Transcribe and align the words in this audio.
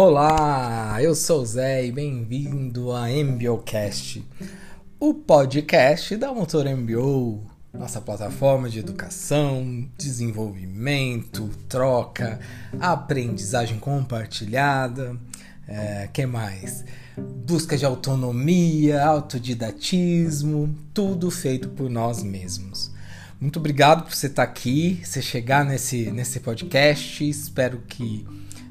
Olá, 0.00 0.96
eu 1.02 1.12
sou 1.12 1.42
o 1.42 1.44
Zé 1.44 1.84
e 1.84 1.90
bem-vindo 1.90 2.92
a 2.92 3.10
MBOcast, 3.10 4.24
o 5.00 5.12
podcast 5.12 6.16
da 6.16 6.32
Motor 6.32 6.66
MBO, 6.66 7.42
nossa 7.74 8.00
plataforma 8.00 8.70
de 8.70 8.78
educação, 8.78 9.88
desenvolvimento, 9.98 11.50
troca, 11.68 12.38
aprendizagem 12.78 13.80
compartilhada, 13.80 15.16
é, 15.66 16.08
que 16.12 16.24
mais? 16.26 16.84
Busca 17.44 17.76
de 17.76 17.84
autonomia, 17.84 19.04
autodidatismo, 19.04 20.72
tudo 20.94 21.28
feito 21.28 21.70
por 21.70 21.90
nós 21.90 22.22
mesmos. 22.22 22.92
Muito 23.40 23.58
obrigado 23.58 24.04
por 24.04 24.14
você 24.14 24.28
estar 24.28 24.44
aqui, 24.44 25.00
você 25.02 25.20
chegar 25.20 25.64
nesse, 25.64 26.08
nesse 26.12 26.38
podcast. 26.38 27.28
Espero 27.28 27.82
que 27.88 28.24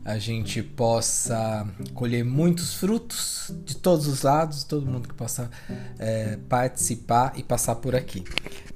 a 0.07 0.17
gente 0.17 0.63
possa 0.63 1.67
colher 1.93 2.23
muitos 2.23 2.75
frutos 2.75 3.51
de 3.65 3.75
todos 3.75 4.07
os 4.07 4.21
lados, 4.21 4.63
todo 4.63 4.85
mundo 4.85 5.05
que 5.05 5.13
possa 5.13 5.51
é, 5.99 6.37
participar 6.47 7.33
e 7.35 7.43
passar 7.43 7.75
por 7.75 7.93
aqui. 7.93 8.23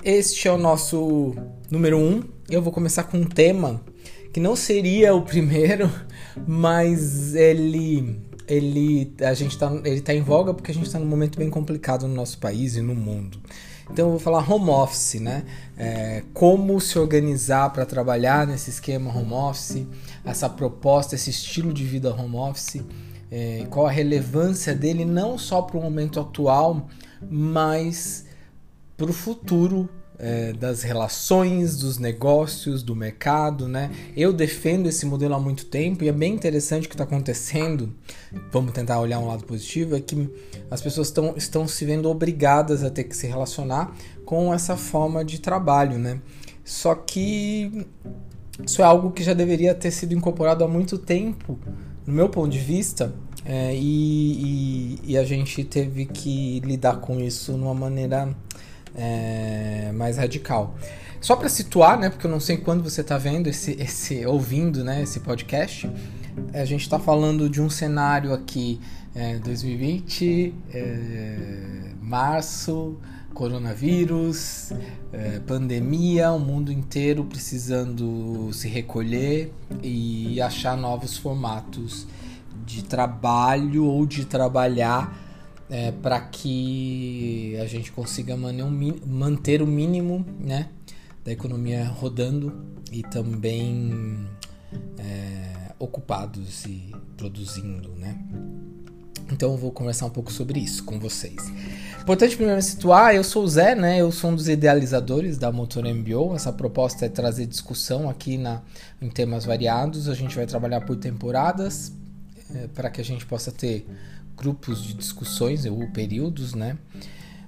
Este 0.03 0.49
é 0.49 0.51
o 0.51 0.57
nosso 0.57 1.33
número 1.69 1.97
um. 1.97 2.21
Eu 2.49 2.61
vou 2.61 2.73
começar 2.73 3.03
com 3.03 3.17
um 3.17 3.23
tema 3.23 3.81
que 4.33 4.41
não 4.41 4.57
seria 4.57 5.15
o 5.15 5.21
primeiro, 5.21 5.89
mas 6.45 7.33
ele 7.33 8.19
ele 8.51 9.13
a 9.21 9.33
gente 9.33 9.57
tá, 9.57 9.71
ele 9.85 10.01
tá 10.01 10.13
em 10.13 10.21
voga 10.21 10.53
porque 10.53 10.71
a 10.71 10.73
gente 10.73 10.85
está 10.85 10.99
num 10.99 11.05
momento 11.05 11.39
bem 11.39 11.49
complicado 11.49 12.05
no 12.07 12.13
nosso 12.13 12.37
país 12.37 12.75
e 12.75 12.81
no 12.81 12.93
mundo. 12.93 13.39
Então 13.89 14.05
eu 14.05 14.11
vou 14.11 14.19
falar 14.19 14.49
home 14.49 14.69
office, 14.69 15.19
né? 15.21 15.43
É, 15.77 16.23
como 16.33 16.79
se 16.79 16.99
organizar 16.99 17.71
para 17.71 17.85
trabalhar 17.85 18.45
nesse 18.45 18.69
esquema 18.69 19.09
home 19.09 19.33
office, 19.33 19.85
essa 20.23 20.49
proposta, 20.49 21.15
esse 21.15 21.29
estilo 21.29 21.73
de 21.73 21.83
vida 21.85 22.13
home 22.13 22.35
office, 22.35 22.81
é, 23.31 23.65
qual 23.69 23.87
a 23.87 23.91
relevância 23.91 24.75
dele 24.75 25.05
não 25.05 25.37
só 25.37 25.61
para 25.61 25.77
o 25.77 25.81
momento 25.81 26.19
atual, 26.19 26.87
mas 27.21 28.25
para 28.97 29.09
o 29.09 29.13
futuro 29.13 29.89
é, 30.23 30.53
das 30.53 30.83
relações, 30.83 31.77
dos 31.77 31.97
negócios, 31.97 32.83
do 32.83 32.95
mercado, 32.95 33.67
né? 33.67 33.89
Eu 34.15 34.31
defendo 34.31 34.87
esse 34.87 35.03
modelo 35.03 35.33
há 35.33 35.39
muito 35.39 35.65
tempo 35.65 36.03
e 36.03 36.09
é 36.09 36.11
bem 36.11 36.35
interessante 36.35 36.85
o 36.85 36.87
que 36.87 36.93
está 36.93 37.03
acontecendo. 37.03 37.91
Vamos 38.51 38.71
tentar 38.71 38.99
olhar 38.99 39.17
um 39.17 39.25
lado 39.25 39.43
positivo, 39.43 39.95
é 39.95 39.99
que 39.99 40.29
as 40.69 40.79
pessoas 40.79 41.09
tão, 41.09 41.33
estão 41.35 41.67
se 41.67 41.83
vendo 41.85 42.07
obrigadas 42.07 42.83
a 42.83 42.91
ter 42.91 43.05
que 43.05 43.17
se 43.17 43.25
relacionar 43.25 43.95
com 44.23 44.53
essa 44.53 44.77
forma 44.77 45.25
de 45.25 45.41
trabalho, 45.41 45.97
né? 45.97 46.21
Só 46.63 46.93
que 46.93 47.87
isso 48.63 48.83
é 48.83 48.85
algo 48.85 49.09
que 49.09 49.23
já 49.23 49.33
deveria 49.33 49.73
ter 49.73 49.89
sido 49.89 50.13
incorporado 50.13 50.63
há 50.63 50.67
muito 50.67 50.99
tempo, 50.99 51.57
no 52.05 52.13
meu 52.13 52.29
ponto 52.29 52.49
de 52.49 52.59
vista, 52.59 53.11
é, 53.43 53.73
e, 53.75 54.99
e, 55.03 55.13
e, 55.13 55.17
a 55.17 55.23
gente 55.23 55.63
teve 55.63 56.05
que 56.05 56.59
lidar 56.59 56.97
com 56.97 57.19
isso 57.19 57.53
de 57.53 57.59
uma 57.59 57.73
maneira 57.73 58.29
é, 58.95 59.91
mais 59.93 60.17
radical. 60.17 60.75
Só 61.19 61.35
para 61.35 61.49
situar, 61.49 61.99
né, 61.99 62.09
porque 62.09 62.25
eu 62.25 62.31
não 62.31 62.39
sei 62.39 62.57
quando 62.57 62.83
você 62.83 63.01
está 63.01 63.17
vendo 63.17 63.47
esse, 63.47 63.73
esse, 63.79 64.25
ouvindo, 64.25 64.83
né, 64.83 65.03
esse 65.03 65.19
podcast, 65.19 65.89
a 66.53 66.65
gente 66.65 66.81
está 66.81 66.97
falando 66.97 67.49
de 67.49 67.61
um 67.61 67.69
cenário 67.69 68.33
aqui, 68.33 68.79
é, 69.13 69.37
2020, 69.37 70.53
é, 70.73 71.91
março, 72.01 72.97
coronavírus, 73.33 74.71
é, 75.13 75.39
pandemia, 75.39 76.31
o 76.31 76.39
mundo 76.39 76.71
inteiro 76.71 77.23
precisando 77.25 78.51
se 78.53 78.67
recolher 78.67 79.53
e 79.83 80.41
achar 80.41 80.75
novos 80.75 81.17
formatos 81.17 82.07
de 82.65 82.83
trabalho 82.83 83.85
ou 83.85 84.05
de 84.05 84.25
trabalhar 84.25 85.30
é, 85.71 85.89
para 85.89 86.19
que 86.19 87.57
a 87.61 87.65
gente 87.65 87.93
consiga 87.93 88.35
manter 88.35 89.61
o 89.61 89.67
mínimo 89.67 90.25
né, 90.37 90.67
da 91.23 91.31
economia 91.31 91.85
rodando 91.85 92.53
e 92.91 93.01
também 93.03 94.27
é, 94.99 95.71
ocupados 95.79 96.65
e 96.65 96.93
produzindo, 97.15 97.89
né? 97.95 98.19
Então 99.31 99.51
eu 99.51 99.57
vou 99.57 99.71
conversar 99.71 100.07
um 100.07 100.09
pouco 100.09 100.29
sobre 100.29 100.59
isso 100.59 100.83
com 100.83 100.99
vocês. 100.99 101.37
Importante 102.01 102.35
primeiro 102.35 102.61
situar, 102.61 103.15
eu 103.15 103.23
sou 103.23 103.45
o 103.45 103.47
Zé, 103.47 103.73
né? 103.73 104.01
Eu 104.01 104.11
sou 104.11 104.31
um 104.31 104.35
dos 104.35 104.49
idealizadores 104.49 105.37
da 105.37 105.53
Motor 105.53 105.85
MBO. 105.85 106.35
Essa 106.35 106.51
proposta 106.51 107.05
é 107.05 107.09
trazer 107.09 107.45
discussão 107.45 108.09
aqui 108.09 108.37
na, 108.37 108.61
em 109.01 109.09
temas 109.09 109.45
variados. 109.45 110.09
A 110.09 110.13
gente 110.15 110.35
vai 110.35 110.45
trabalhar 110.45 110.81
por 110.81 110.97
temporadas 110.97 111.93
é, 112.53 112.67
para 112.67 112.89
que 112.89 112.99
a 112.99 113.05
gente 113.05 113.25
possa 113.25 113.53
ter 113.53 113.87
grupos 114.35 114.83
de 114.83 114.93
discussões 114.93 115.65
ou 115.65 115.87
períodos, 115.91 116.53
né? 116.53 116.77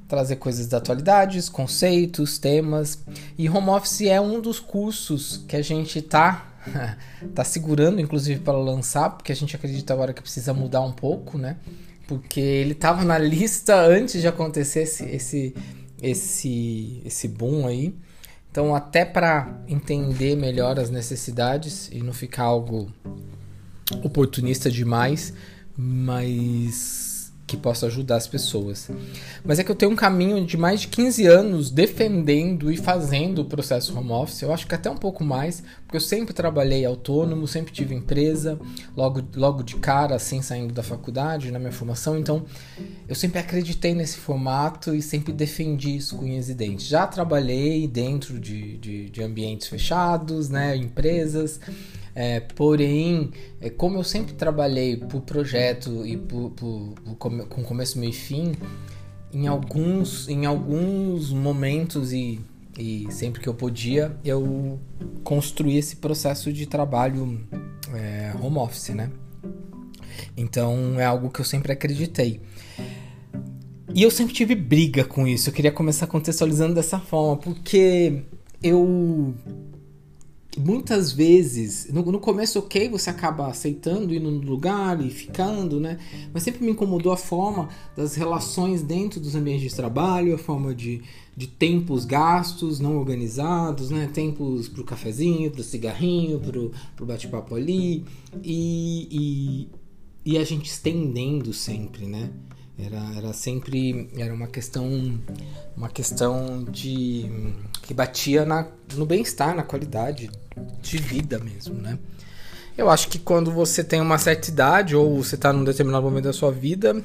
Trazer 0.07 0.35
coisas 0.35 0.67
da 0.67 0.77
atualidade, 0.77 1.41
conceitos, 1.49 2.38
temas. 2.38 3.03
E 3.38 3.49
home 3.49 3.69
office 3.69 4.01
é 4.01 4.19
um 4.19 4.39
dos 4.39 4.59
cursos 4.59 5.44
que 5.47 5.55
a 5.55 5.61
gente 5.61 6.01
tá 6.01 6.53
tá 7.33 7.44
segurando, 7.44 7.99
inclusive, 7.99 8.39
para 8.39 8.57
lançar, 8.57 9.09
porque 9.11 9.31
a 9.31 9.35
gente 9.35 9.55
acredita 9.55 9.94
agora 9.94 10.13
que 10.13 10.21
precisa 10.21 10.53
mudar 10.53 10.81
um 10.81 10.91
pouco, 10.91 11.38
né? 11.38 11.57
Porque 12.07 12.39
ele 12.39 12.73
estava 12.73 13.03
na 13.03 13.17
lista 13.17 13.75
antes 13.75 14.21
de 14.21 14.27
acontecer 14.27 14.83
esse, 14.83 15.05
esse, 15.05 15.55
esse, 16.01 17.01
esse 17.05 17.27
boom 17.27 17.67
aí. 17.67 17.95
Então, 18.51 18.75
até 18.75 19.03
para 19.03 19.61
entender 19.67 20.35
melhor 20.35 20.79
as 20.79 20.89
necessidades 20.89 21.89
e 21.91 22.00
não 22.00 22.13
ficar 22.13 22.44
algo 22.44 22.91
oportunista 24.03 24.69
demais, 24.69 25.33
mas 25.78 27.13
que 27.45 27.57
possa 27.57 27.88
ajudar 27.88 28.16
as 28.16 28.28
pessoas. 28.28 28.89
Mas 29.44 29.59
é 29.59 29.63
que 29.63 29.69
eu 29.69 29.75
tenho 29.75 29.91
um 29.91 29.95
caminho 29.95 30.44
de 30.45 30.57
mais 30.57 30.81
de 30.81 30.88
15 30.88 31.28
anos 31.28 31.69
defendendo 31.69 32.72
e 32.72 32.78
fazendo 32.78 33.39
o 33.39 33.45
processo 33.45 33.97
home 33.97 34.12
office. 34.12 34.41
Eu 34.41 34.53
acho 34.53 34.66
que 34.66 34.73
até 34.73 34.89
um 34.89 34.97
pouco 34.97 35.23
mais, 35.23 35.62
porque 35.85 35.97
eu 35.97 36.01
sempre 36.01 36.33
trabalhei 36.33 36.85
autônomo, 36.85 37.47
sempre 37.47 37.72
tive 37.72 37.94
empresa, 37.94 38.59
logo, 38.95 39.22
logo 39.35 39.62
de 39.62 39.75
cara, 39.75 40.16
assim, 40.16 40.41
saindo 40.41 40.73
da 40.73 40.81
faculdade, 40.81 41.51
na 41.51 41.59
minha 41.59 41.72
formação. 41.72 42.17
Então, 42.17 42.45
eu 43.07 43.16
sempre 43.16 43.39
acreditei 43.39 43.94
nesse 43.94 44.17
formato 44.17 44.95
e 44.95 45.01
sempre 45.01 45.33
defendi 45.33 45.97
isso 45.97 46.16
com 46.16 46.25
unhas 46.25 46.50
e 46.50 46.56
dentes. 46.56 46.88
Já 46.88 47.06
trabalhei 47.06 47.88
dentro 47.88 48.39
de, 48.39 48.78
de, 48.78 49.09
de 49.09 49.22
ambientes 49.22 49.67
fechados, 49.67 50.50
né, 50.50 50.75
empresas. 50.75 51.59
É, 52.16 52.40
porém, 52.40 53.31
é, 53.59 53.69
como 53.69 53.97
eu 53.97 54.03
sempre 54.03 54.34
trabalhei 54.34 54.97
por 54.97 55.22
projeto 55.22 56.06
e 56.06 56.16
por, 56.16 56.51
por, 56.51 56.94
por, 57.03 57.16
com 57.47 57.63
começo, 57.63 57.97
meio 57.97 58.12
e 58.12 58.13
fim, 58.13 58.53
em 59.34 59.47
alguns, 59.47 60.29
em 60.29 60.46
alguns 60.46 61.31
momentos 61.31 62.13
e, 62.13 62.40
e 62.78 63.07
sempre 63.09 63.41
que 63.41 63.50
eu 63.50 63.53
podia, 63.53 64.16
eu 64.24 64.79
construí 65.24 65.78
esse 65.78 65.96
processo 65.96 66.53
de 66.53 66.68
trabalho 66.68 67.41
é, 67.94 68.31
home 68.40 68.57
office, 68.57 68.90
né? 68.90 69.09
Então 70.38 71.00
é 71.00 71.06
algo 71.06 71.30
que 71.30 71.41
eu 71.41 71.45
sempre 71.45 71.72
acreditei. 71.72 72.40
E 73.95 74.01
eu 74.01 74.09
sempre 74.09 74.34
tive 74.34 74.56
briga 74.56 75.03
com 75.03 75.28
isso. 75.28 75.50
Eu 75.50 75.53
queria 75.53 75.72
começar 75.72 76.07
contextualizando 76.07 76.74
dessa 76.74 77.00
forma, 77.00 77.38
porque 77.38 78.24
eu 78.62 79.35
muitas 80.58 81.12
vezes, 81.12 81.91
no, 81.91 82.03
no, 82.03 82.19
começo, 82.19 82.59
ok, 82.59 82.90
você 82.90 83.09
acaba 83.09 83.47
aceitando, 83.47 84.14
indo 84.14 84.30
no 84.30 84.41
lugar 84.41 85.03
e 85.03 85.09
ficando, 85.09 85.80
né? 85.80 85.97
Mas 86.34 86.44
sempre 86.44 86.64
me 86.64 86.72
incomodou 86.72 87.12
a 87.12 87.18
forma 87.18 87.69
das 87.96 88.16
relações 88.16 88.81
dentro 88.81 89.19
dos 89.19 89.36
ambientes 89.36 89.69
de 89.69 89.75
trabalho, 89.75 90.36
a 90.36 90.38
forma 90.38 90.74
de, 90.74 91.02
de 91.36 91.47
tempos 91.47 92.06
gastos 92.06 92.80
não 92.80 92.97
organizados, 92.97 93.90
né? 93.90 94.09
Tempos 94.13 94.68
pro 94.69 94.83
cafezinho, 94.83 95.50
pro 95.50 95.63
cigarrinho, 95.63 96.39
pro, 96.39 96.72
pro 96.95 97.06
bate-papo 97.06 97.56
ali. 97.56 98.06
E, 98.44 99.68
e, 100.25 100.33
e 100.33 100.38
a 100.38 100.44
gente 100.44 100.69
estendendo 100.69 101.51
sempre, 101.54 102.06
né? 102.06 102.30
Era, 102.78 103.00
era 103.16 103.34
sempre 103.34 104.10
era 104.18 104.34
uma 104.34 104.48
questão 104.48 105.20
uma 105.78 105.90
questão 105.90 106.64
de 106.64 107.30
que 107.84 107.94
batia 107.94 108.46
na, 108.46 108.68
no 108.96 109.06
bem-estar, 109.06 109.56
na 109.56 109.62
qualidade 109.62 110.30
de 110.81 110.98
vida 110.98 111.38
mesmo, 111.38 111.75
né? 111.75 112.00
Eu 112.75 112.90
acho 112.90 113.08
que 113.10 113.20
quando 113.20 113.52
você 113.52 113.84
tem 113.84 114.02
uma 114.02 114.18
certa 114.18 114.50
idade 114.50 114.96
ou 114.96 115.24
você 115.24 115.36
está 115.36 115.54
num 115.54 115.64
determinado 115.64 116.04
momento 116.04 116.24
da 116.24 116.34
sua 116.34 116.52
vida, 116.52 117.00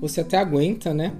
você 0.00 0.20
até 0.20 0.38
aguenta, 0.38 0.94
né? 0.94 1.12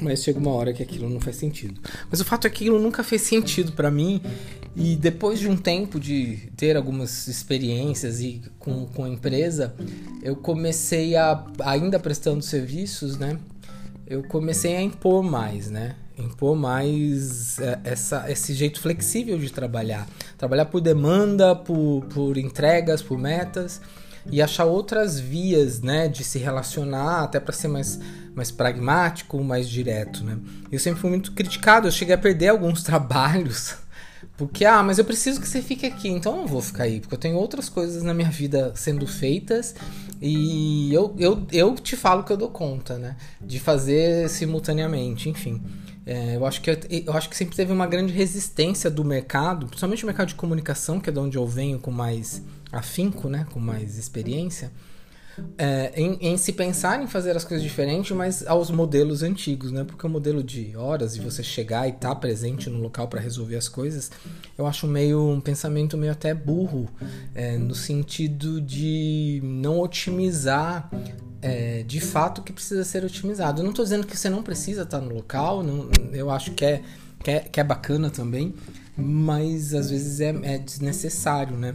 Mas 0.00 0.22
chega 0.22 0.38
uma 0.38 0.52
hora 0.52 0.72
que 0.72 0.82
aquilo 0.82 1.08
não 1.08 1.20
faz 1.20 1.36
sentido. 1.36 1.80
Mas 2.10 2.20
o 2.20 2.24
fato 2.24 2.46
é 2.46 2.50
que 2.50 2.64
aquilo 2.64 2.78
nunca 2.78 3.02
fez 3.02 3.22
sentido 3.22 3.72
para 3.72 3.90
mim. 3.90 4.20
E 4.76 4.96
depois 4.96 5.38
de 5.38 5.48
um 5.48 5.56
tempo 5.56 5.98
de 5.98 6.50
ter 6.56 6.76
algumas 6.76 7.26
experiências 7.26 8.20
e 8.20 8.42
com, 8.58 8.86
com 8.86 9.04
a 9.04 9.08
empresa, 9.08 9.74
eu 10.22 10.36
comecei 10.36 11.16
a, 11.16 11.44
ainda 11.64 11.98
prestando 11.98 12.42
serviços, 12.42 13.16
né? 13.18 13.38
Eu 14.06 14.22
comecei 14.22 14.76
a 14.76 14.82
impor 14.82 15.22
mais, 15.22 15.70
né? 15.70 15.96
Impor 16.16 16.56
mais 16.56 17.58
é, 17.58 17.78
essa, 17.84 18.30
esse 18.30 18.54
jeito 18.54 18.80
flexível 18.80 19.38
de 19.38 19.52
trabalhar. 19.52 20.08
Trabalhar 20.36 20.66
por 20.66 20.80
demanda, 20.80 21.54
por, 21.54 22.04
por 22.06 22.36
entregas, 22.36 23.02
por 23.02 23.18
metas 23.18 23.80
e 24.30 24.42
achar 24.42 24.64
outras 24.64 25.18
vias, 25.18 25.80
né, 25.80 26.08
de 26.08 26.24
se 26.24 26.38
relacionar, 26.38 27.22
até 27.22 27.40
para 27.40 27.52
ser 27.52 27.68
mais, 27.68 27.98
mais 28.34 28.50
pragmático, 28.50 29.42
mais 29.42 29.68
direto, 29.68 30.24
né? 30.24 30.38
Eu 30.70 30.78
sempre 30.78 31.00
fui 31.00 31.10
muito 31.10 31.32
criticado, 31.32 31.86
eu 31.86 31.92
cheguei 31.92 32.14
a 32.14 32.18
perder 32.18 32.48
alguns 32.48 32.82
trabalhos 32.84 33.76
porque, 34.38 34.64
ah, 34.64 34.84
mas 34.84 34.98
eu 34.98 35.04
preciso 35.04 35.40
que 35.40 35.48
você 35.48 35.60
fique 35.60 35.84
aqui, 35.84 36.08
então 36.08 36.32
eu 36.32 36.38
não 36.38 36.46
vou 36.46 36.62
ficar 36.62 36.84
aí, 36.84 37.00
porque 37.00 37.12
eu 37.12 37.18
tenho 37.18 37.34
outras 37.34 37.68
coisas 37.68 38.04
na 38.04 38.14
minha 38.14 38.30
vida 38.30 38.72
sendo 38.76 39.04
feitas 39.04 39.74
e 40.22 40.94
eu, 40.94 41.12
eu, 41.18 41.44
eu 41.50 41.74
te 41.74 41.96
falo 41.96 42.22
que 42.22 42.32
eu 42.32 42.36
dou 42.36 42.48
conta, 42.48 42.96
né? 42.98 43.16
De 43.40 43.58
fazer 43.58 44.30
simultaneamente, 44.30 45.28
enfim. 45.28 45.60
É, 46.06 46.36
eu, 46.36 46.46
acho 46.46 46.62
que, 46.62 46.70
eu 46.70 47.12
acho 47.14 47.28
que 47.28 47.36
sempre 47.36 47.56
teve 47.56 47.72
uma 47.72 47.86
grande 47.86 48.12
resistência 48.12 48.88
do 48.88 49.04
mercado, 49.04 49.66
principalmente 49.66 50.04
o 50.04 50.06
mercado 50.06 50.28
de 50.28 50.36
comunicação, 50.36 51.00
que 51.00 51.10
é 51.10 51.12
de 51.12 51.18
onde 51.18 51.36
eu 51.36 51.46
venho 51.46 51.80
com 51.80 51.90
mais 51.90 52.40
afinco, 52.72 53.28
né? 53.28 53.46
Com 53.52 53.60
mais 53.60 53.98
experiência 53.98 54.70
é, 55.56 55.92
em, 55.94 56.18
em, 56.20 56.36
se 56.36 56.52
pensar 56.52 57.02
em 57.02 57.06
fazer 57.06 57.36
as 57.36 57.44
coisas 57.44 57.62
diferentes, 57.62 58.12
mas 58.16 58.46
aos 58.46 58.70
modelos 58.70 59.22
antigos, 59.22 59.72
né? 59.72 59.84
Porque 59.84 60.06
o 60.06 60.10
modelo 60.10 60.42
de 60.42 60.76
horas 60.76 61.16
e 61.16 61.20
você 61.20 61.42
chegar 61.42 61.86
e 61.86 61.90
estar 61.90 62.10
tá 62.10 62.14
presente 62.14 62.68
no 62.70 62.78
local 62.78 63.08
para 63.08 63.20
resolver 63.20 63.56
as 63.56 63.68
coisas, 63.68 64.10
eu 64.56 64.66
acho 64.66 64.86
meio 64.86 65.28
um 65.28 65.40
pensamento 65.40 65.96
meio 65.96 66.12
até 66.12 66.34
burro, 66.34 66.88
é, 67.34 67.56
no 67.56 67.74
sentido 67.74 68.60
de 68.60 69.40
não 69.42 69.80
otimizar 69.80 70.90
é, 71.40 71.82
de 71.84 72.00
fato 72.00 72.40
o 72.40 72.44
que 72.44 72.52
precisa 72.52 72.84
ser 72.84 73.04
otimizado. 73.04 73.60
Eu 73.60 73.64
não 73.64 73.70
estou 73.70 73.84
dizendo 73.84 74.06
que 74.06 74.16
você 74.16 74.28
não 74.28 74.42
precisa 74.42 74.82
estar 74.82 75.00
tá 75.00 75.04
no 75.04 75.14
local, 75.14 75.62
não, 75.62 75.88
eu 76.12 76.30
acho 76.30 76.52
que 76.52 76.64
é, 76.64 76.82
que 77.22 77.30
é, 77.30 77.40
que 77.40 77.60
é 77.60 77.64
bacana 77.64 78.10
também, 78.10 78.54
mas 78.96 79.74
às 79.74 79.90
vezes 79.90 80.20
é, 80.20 80.34
é 80.42 80.58
desnecessário, 80.58 81.56
né? 81.56 81.74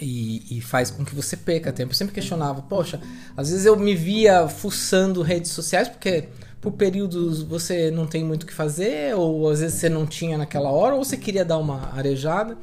E, 0.00 0.58
e, 0.58 0.60
faz 0.60 0.90
com 0.90 1.04
que 1.04 1.14
você 1.14 1.36
perca 1.36 1.72
tempo. 1.72 1.92
Eu 1.92 1.96
sempre 1.96 2.14
questionava, 2.14 2.62
poxa, 2.62 3.00
às 3.36 3.50
vezes 3.50 3.66
eu 3.66 3.76
me 3.76 3.94
via 3.94 4.48
fuçando 4.48 5.22
redes 5.22 5.50
sociais 5.50 5.88
porque 5.88 6.28
por 6.60 6.72
períodos 6.72 7.42
você 7.42 7.90
não 7.90 8.06
tem 8.06 8.24
muito 8.24 8.42
o 8.42 8.46
que 8.46 8.52
fazer, 8.52 9.14
ou 9.14 9.48
às 9.48 9.60
vezes 9.60 9.78
você 9.78 9.88
não 9.88 10.06
tinha 10.06 10.36
naquela 10.36 10.70
hora, 10.70 10.94
ou 10.94 11.04
você 11.04 11.16
queria 11.16 11.44
dar 11.44 11.58
uma 11.58 11.92
arejada. 11.94 12.56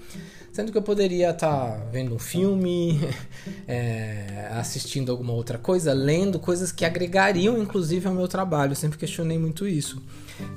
Sendo 0.52 0.72
que 0.72 0.78
eu 0.78 0.82
poderia 0.82 1.32
estar 1.32 1.72
tá 1.72 1.86
vendo 1.92 2.16
um 2.16 2.20
filme, 2.20 2.98
é, 3.68 4.48
assistindo 4.52 5.12
alguma 5.12 5.34
outra 5.34 5.58
coisa, 5.58 5.92
lendo 5.92 6.40
coisas 6.40 6.72
que 6.72 6.86
agregariam 6.86 7.58
inclusive 7.62 8.08
ao 8.08 8.14
meu 8.14 8.28
trabalho. 8.28 8.72
Eu 8.72 8.76
sempre 8.78 8.98
questionei 8.98 9.38
muito 9.38 9.68
isso. 9.68 10.02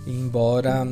Embora 0.07 0.87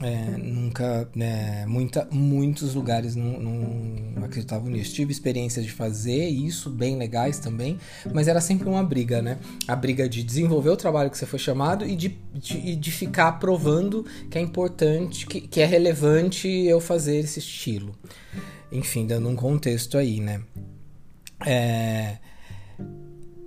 é, 0.00 0.36
nunca, 0.36 1.08
né, 1.14 1.64
muita, 1.66 2.06
muitos 2.10 2.74
lugares 2.74 3.16
não, 3.16 3.38
não, 3.38 4.24
acreditavam 4.24 4.68
nisso. 4.68 4.94
Tive 4.94 5.12
experiência 5.12 5.62
de 5.62 5.70
fazer 5.70 6.28
isso, 6.28 6.70
bem 6.70 6.96
legais 6.96 7.38
também, 7.38 7.78
mas 8.12 8.28
era 8.28 8.40
sempre 8.40 8.68
uma 8.68 8.82
briga, 8.82 9.20
né? 9.20 9.38
A 9.66 9.74
briga 9.74 10.08
de 10.08 10.22
desenvolver 10.22 10.70
o 10.70 10.76
trabalho 10.76 11.10
que 11.10 11.18
você 11.18 11.26
foi 11.26 11.38
chamado 11.38 11.86
e 11.86 11.96
de, 11.96 12.18
de, 12.34 12.76
de 12.76 12.90
ficar 12.92 13.32
provando 13.32 14.04
que 14.30 14.38
é 14.38 14.40
importante, 14.40 15.26
que, 15.26 15.40
que 15.40 15.60
é 15.60 15.66
relevante 15.66 16.48
eu 16.48 16.80
fazer 16.80 17.18
esse 17.18 17.38
estilo. 17.38 17.94
Enfim, 18.70 19.06
dando 19.06 19.28
um 19.28 19.36
contexto 19.36 19.96
aí, 19.96 20.20
né? 20.20 20.42
É, 21.46 22.18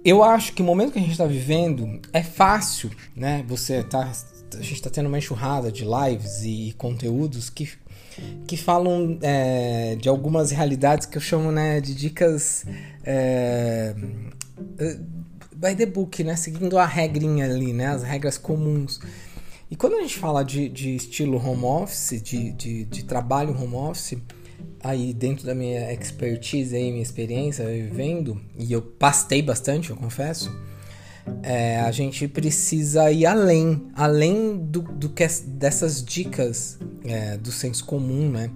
eu 0.04 0.24
acho 0.24 0.54
que 0.54 0.62
o 0.62 0.66
momento 0.66 0.94
que 0.94 1.00
a 1.00 1.02
gente 1.02 1.12
está 1.12 1.26
vivendo 1.26 2.00
é 2.12 2.24
fácil, 2.24 2.90
né? 3.16 3.44
Você 3.48 3.84
tá 3.84 4.12
a 4.58 4.62
gente 4.62 4.76
está 4.76 4.90
tendo 4.90 5.08
uma 5.08 5.18
enxurrada 5.18 5.72
de 5.72 5.86
lives 5.86 6.44
e 6.44 6.74
conteúdos 6.78 7.50
que, 7.50 7.70
que 8.48 8.58
falam 8.58 9.18
é, 9.22 9.96
de 9.96 10.10
algumas 10.10 10.52
realidades 10.52 11.06
que 11.06 11.18
eu 11.18 11.22
chamo 11.22 11.52
né, 11.52 11.80
de 11.80 11.94
dicas 11.94 12.66
é, 13.04 13.96
by 15.56 15.76
the 15.76 15.86
book, 15.86 16.24
né, 16.24 16.36
seguindo 16.36 16.78
a 16.78 16.86
regrinha 16.86 17.46
ali, 17.46 17.74
né, 17.74 17.88
as 17.88 18.04
regras 18.04 18.38
comuns. 18.38 19.00
E 19.70 19.76
quando 19.76 19.96
a 19.96 20.02
gente 20.02 20.18
fala 20.18 20.44
de, 20.44 20.68
de 20.68 20.96
estilo 20.96 21.38
home 21.38 21.64
office, 21.64 22.22
de, 22.22 22.52
de, 22.52 22.84
de 22.86 23.04
trabalho 23.06 23.56
home 23.58 23.76
office, 23.76 24.18
aí 24.84 25.14
dentro 25.14 25.46
da 25.46 25.56
minha 25.56 25.94
expertise, 25.94 26.76
aí, 26.76 26.92
minha 26.92 27.04
experiência 27.04 27.66
vivendo, 27.66 28.42
e 28.58 28.72
eu 28.74 28.82
pastei 28.82 29.42
bastante, 29.42 29.92
eu 29.92 29.96
confesso, 29.96 30.52
é, 31.44 31.80
a 31.80 31.92
gente 31.92 32.28
precisa 32.28 33.12
ir 33.12 33.26
além, 33.26 33.90
além 33.96 34.58
do, 34.58 34.82
do 34.82 35.10
que 35.10 35.26
dessas 35.46 36.04
dicas 36.04 36.80
é, 37.04 37.38
do 37.38 37.52
senso 37.52 37.86
comum, 37.86 38.30
né? 38.30 38.50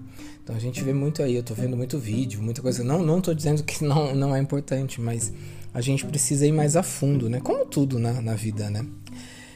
Então 0.43 0.55
a 0.55 0.59
gente 0.59 0.83
vê 0.83 0.93
muito 0.93 1.23
aí, 1.23 1.35
eu 1.35 1.43
tô 1.43 1.55
vendo 1.55 1.75
muito 1.75 1.97
vídeo, 1.97 2.41
muita 2.41 2.61
coisa. 2.61 2.83
Não, 2.83 3.03
não 3.03 3.19
tô 3.19 3.33
dizendo 3.33 3.63
que 3.63 3.83
não, 3.85 4.13
não 4.13 4.35
é 4.35 4.39
importante, 4.39 5.01
mas 5.01 5.33
a 5.73 5.81
gente 5.81 6.05
precisa 6.05 6.45
ir 6.45 6.51
mais 6.51 6.75
a 6.75 6.83
fundo, 6.83 7.29
né? 7.29 7.39
Como 7.39 7.65
tudo 7.65 7.97
na, 7.99 8.21
na 8.21 8.35
vida, 8.35 8.69
né? 8.69 8.85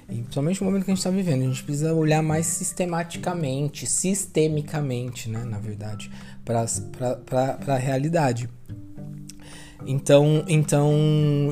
E 0.10 0.16
principalmente 0.16 0.60
no 0.60 0.66
momento 0.66 0.86
que 0.86 0.92
a 0.92 0.96
gente 0.96 1.00
está 1.00 1.12
vivendo, 1.12 1.44
a 1.44 1.46
gente 1.46 1.64
precisa 1.64 1.94
olhar 1.94 2.24
mais 2.24 2.48
sistematicamente, 2.48 3.86
sistemicamente, 3.86 5.30
né? 5.30 5.44
Na 5.44 5.60
verdade, 5.60 6.10
para 6.44 6.66
a 7.68 7.78
realidade. 7.78 8.50
Então, 9.86 10.44
então 10.48 10.92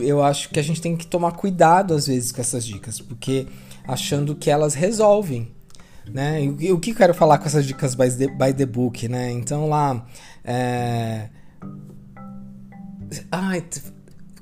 eu 0.01 0.21
acho 0.21 0.50
que 0.50 0.59
a 0.59 0.63
gente 0.63 0.81
tem 0.81 0.95
que 0.95 1.07
tomar 1.07 1.31
cuidado 1.31 1.94
às 1.94 2.07
vezes 2.07 2.31
com 2.31 2.41
essas 2.41 2.65
dicas, 2.65 3.00
porque 3.00 3.47
achando 3.88 4.35
que 4.35 4.50
elas 4.50 4.74
resolvem, 4.74 5.51
né? 6.12 6.44
E 6.44 6.71
o 6.71 6.79
que 6.79 6.91
eu 6.91 6.95
quero 6.95 7.13
falar 7.13 7.38
com 7.38 7.45
essas 7.45 7.65
dicas 7.65 7.95
by 7.95 8.09
the, 8.12 8.27
by 8.27 8.53
the 8.53 8.65
book, 8.65 9.07
né? 9.07 9.31
Então 9.31 9.69
lá, 9.69 10.06
é... 10.44 11.29
Ai, 13.31 13.63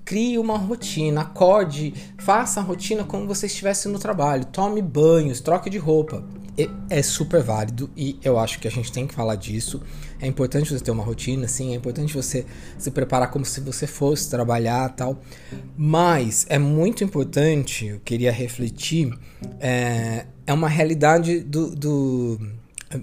crie 0.03 0.37
uma 0.37 0.57
rotina, 0.57 1.21
acorde, 1.21 1.93
faça 2.17 2.59
a 2.59 2.63
rotina 2.63 3.03
como 3.03 3.27
você 3.27 3.45
estivesse 3.45 3.87
no 3.87 3.99
trabalho, 3.99 4.45
tome 4.45 4.81
banhos, 4.81 5.39
troque 5.41 5.69
de 5.69 5.77
roupa 5.77 6.23
é 6.89 7.01
super 7.01 7.43
válido 7.43 7.89
e 7.97 8.17
eu 8.23 8.39
acho 8.39 8.59
que 8.59 8.67
a 8.67 8.71
gente 8.71 8.91
tem 8.91 9.05
que 9.05 9.13
falar 9.13 9.35
disso. 9.35 9.81
É 10.21 10.27
importante 10.27 10.73
você 10.73 10.83
ter 10.83 10.91
uma 10.91 11.03
rotina, 11.03 11.47
sim, 11.47 11.73
é 11.73 11.75
importante 11.75 12.13
você 12.13 12.45
se 12.77 12.89
preparar 12.91 13.29
como 13.29 13.43
se 13.43 13.59
você 13.59 13.85
fosse 13.85 14.29
trabalhar 14.29 14.89
tal. 14.89 15.21
Mas 15.77 16.45
é 16.49 16.57
muito 16.57 17.03
importante, 17.03 17.87
eu 17.87 17.99
queria 17.99 18.31
refletir, 18.31 19.13
é, 19.59 20.25
é 20.47 20.53
uma 20.53 20.69
realidade 20.69 21.41
do. 21.41 21.75
do 21.75 22.39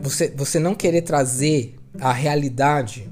você, 0.01 0.33
você 0.35 0.59
não 0.59 0.75
querer 0.75 1.03
trazer 1.03 1.77
a 2.01 2.13
realidade 2.13 3.11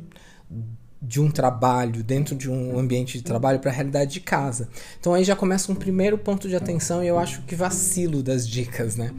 de 1.02 1.20
um 1.20 1.30
trabalho, 1.30 2.04
dentro 2.04 2.35
de 2.35 2.50
um 2.50 2.78
ambiente 2.78 3.18
de 3.18 3.25
trabalho, 3.25 3.59
para 3.59 3.70
a 3.70 3.75
realidade 3.75 4.12
de 4.12 4.20
casa. 4.20 4.68
Então 4.99 5.14
aí 5.14 5.25
já 5.25 5.35
começa 5.35 5.73
um 5.73 5.75
primeiro 5.75 6.18
ponto 6.18 6.49
de 6.49 6.54
atenção 6.54 7.02
e 7.02 7.09
eu 7.09 7.18
acho 7.18 7.42
que 7.42 7.54
vacilo 7.54 8.23
das 8.23 8.47
dicas, 8.47 8.97
né? 8.97 9.11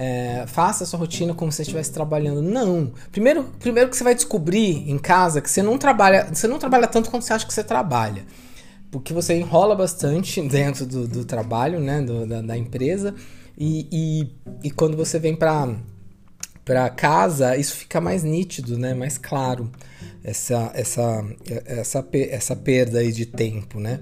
É, 0.00 0.44
faça 0.46 0.84
a 0.84 0.86
sua 0.86 0.96
rotina 0.96 1.34
como 1.34 1.50
se 1.50 1.56
você 1.56 1.62
estivesse 1.62 1.92
trabalhando. 1.92 2.40
Não. 2.40 2.92
Primeiro, 3.10 3.42
primeiro 3.58 3.90
que 3.90 3.96
você 3.96 4.04
vai 4.04 4.14
descobrir 4.14 4.88
em 4.88 4.96
casa 4.96 5.40
que 5.40 5.50
você 5.50 5.60
não 5.60 5.76
trabalha, 5.76 6.28
você 6.32 6.46
não 6.46 6.56
trabalha 6.56 6.86
tanto 6.86 7.10
quanto 7.10 7.24
você 7.24 7.32
acha 7.32 7.44
que 7.44 7.52
você 7.52 7.64
trabalha. 7.64 8.24
Porque 8.92 9.12
você 9.12 9.34
enrola 9.34 9.74
bastante 9.74 10.40
dentro 10.48 10.86
do, 10.86 11.08
do 11.08 11.24
trabalho, 11.24 11.80
né? 11.80 12.00
Do, 12.00 12.24
da, 12.24 12.40
da, 12.40 12.56
empresa. 12.56 13.12
E, 13.58 13.88
e, 13.90 14.68
e 14.68 14.70
quando 14.70 14.96
você 14.96 15.18
vem 15.18 15.34
para 15.34 15.74
para 16.64 16.88
casa, 16.90 17.56
isso 17.56 17.74
fica 17.74 18.00
mais 18.00 18.22
nítido, 18.22 18.78
né? 18.78 18.94
Mais 18.94 19.18
claro 19.18 19.68
essa 20.22 20.70
essa 20.74 21.24
essa 21.42 22.06
essa 22.12 22.54
perda 22.54 23.00
aí 23.00 23.10
de 23.10 23.26
tempo, 23.26 23.80
né? 23.80 24.00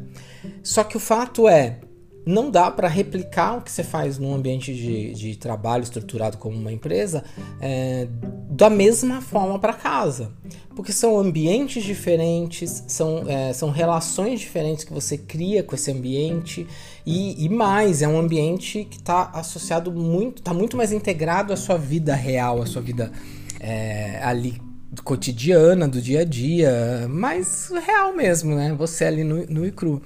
Só 0.62 0.84
que 0.84 0.96
o 0.96 1.00
fato 1.00 1.48
é, 1.48 1.78
não 2.26 2.50
dá 2.50 2.72
para 2.72 2.88
replicar 2.88 3.58
o 3.58 3.62
que 3.62 3.70
você 3.70 3.84
faz 3.84 4.18
num 4.18 4.34
ambiente 4.34 4.74
de, 4.74 5.14
de 5.14 5.36
trabalho 5.36 5.84
estruturado 5.84 6.36
como 6.38 6.56
uma 6.56 6.72
empresa 6.72 7.22
é, 7.60 8.08
da 8.50 8.68
mesma 8.68 9.20
forma 9.22 9.60
para 9.60 9.72
casa. 9.72 10.32
Porque 10.74 10.92
são 10.92 11.16
ambientes 11.16 11.84
diferentes, 11.84 12.84
são, 12.88 13.22
é, 13.28 13.52
são 13.52 13.70
relações 13.70 14.40
diferentes 14.40 14.84
que 14.84 14.92
você 14.92 15.16
cria 15.16 15.62
com 15.62 15.76
esse 15.76 15.90
ambiente 15.90 16.66
e, 17.06 17.44
e 17.44 17.48
mais, 17.48 18.02
é 18.02 18.08
um 18.08 18.18
ambiente 18.18 18.84
que 18.90 18.96
está 18.96 19.30
associado 19.32 19.92
muito, 19.92 20.38
está 20.38 20.52
muito 20.52 20.76
mais 20.76 20.90
integrado 20.90 21.52
à 21.52 21.56
sua 21.56 21.78
vida 21.78 22.14
real, 22.14 22.60
à 22.60 22.66
sua 22.66 22.82
vida 22.82 23.12
é, 23.60 24.20
ali 24.22 24.65
cotidiana, 25.02 25.88
do 25.88 26.00
dia 26.00 26.20
a 26.20 26.24
dia, 26.24 27.06
mais 27.08 27.70
real 27.84 28.14
mesmo, 28.14 28.54
né? 28.54 28.74
Você 28.78 29.04
ali 29.04 29.24
no, 29.24 29.46
no 29.46 29.66
e 29.66 29.72
cru. 29.72 30.02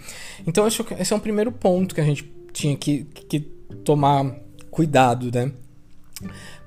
Então, 0.47 0.64
acho 0.64 0.85
que 0.85 0.94
esse 0.94 1.12
é 1.12 1.16
um 1.16 1.20
primeiro 1.20 1.52
ponto 1.52 1.94
que 1.94 2.00
a 2.00 2.04
gente 2.04 2.30
tinha 2.52 2.76
que, 2.76 3.04
que 3.04 3.40
tomar 3.85 4.37
cuidado, 4.70 5.30
né? 5.32 5.52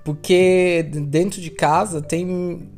Porque 0.03 0.86
dentro 0.92 1.42
de 1.42 1.50
casa 1.50 2.01
tem 2.01 2.70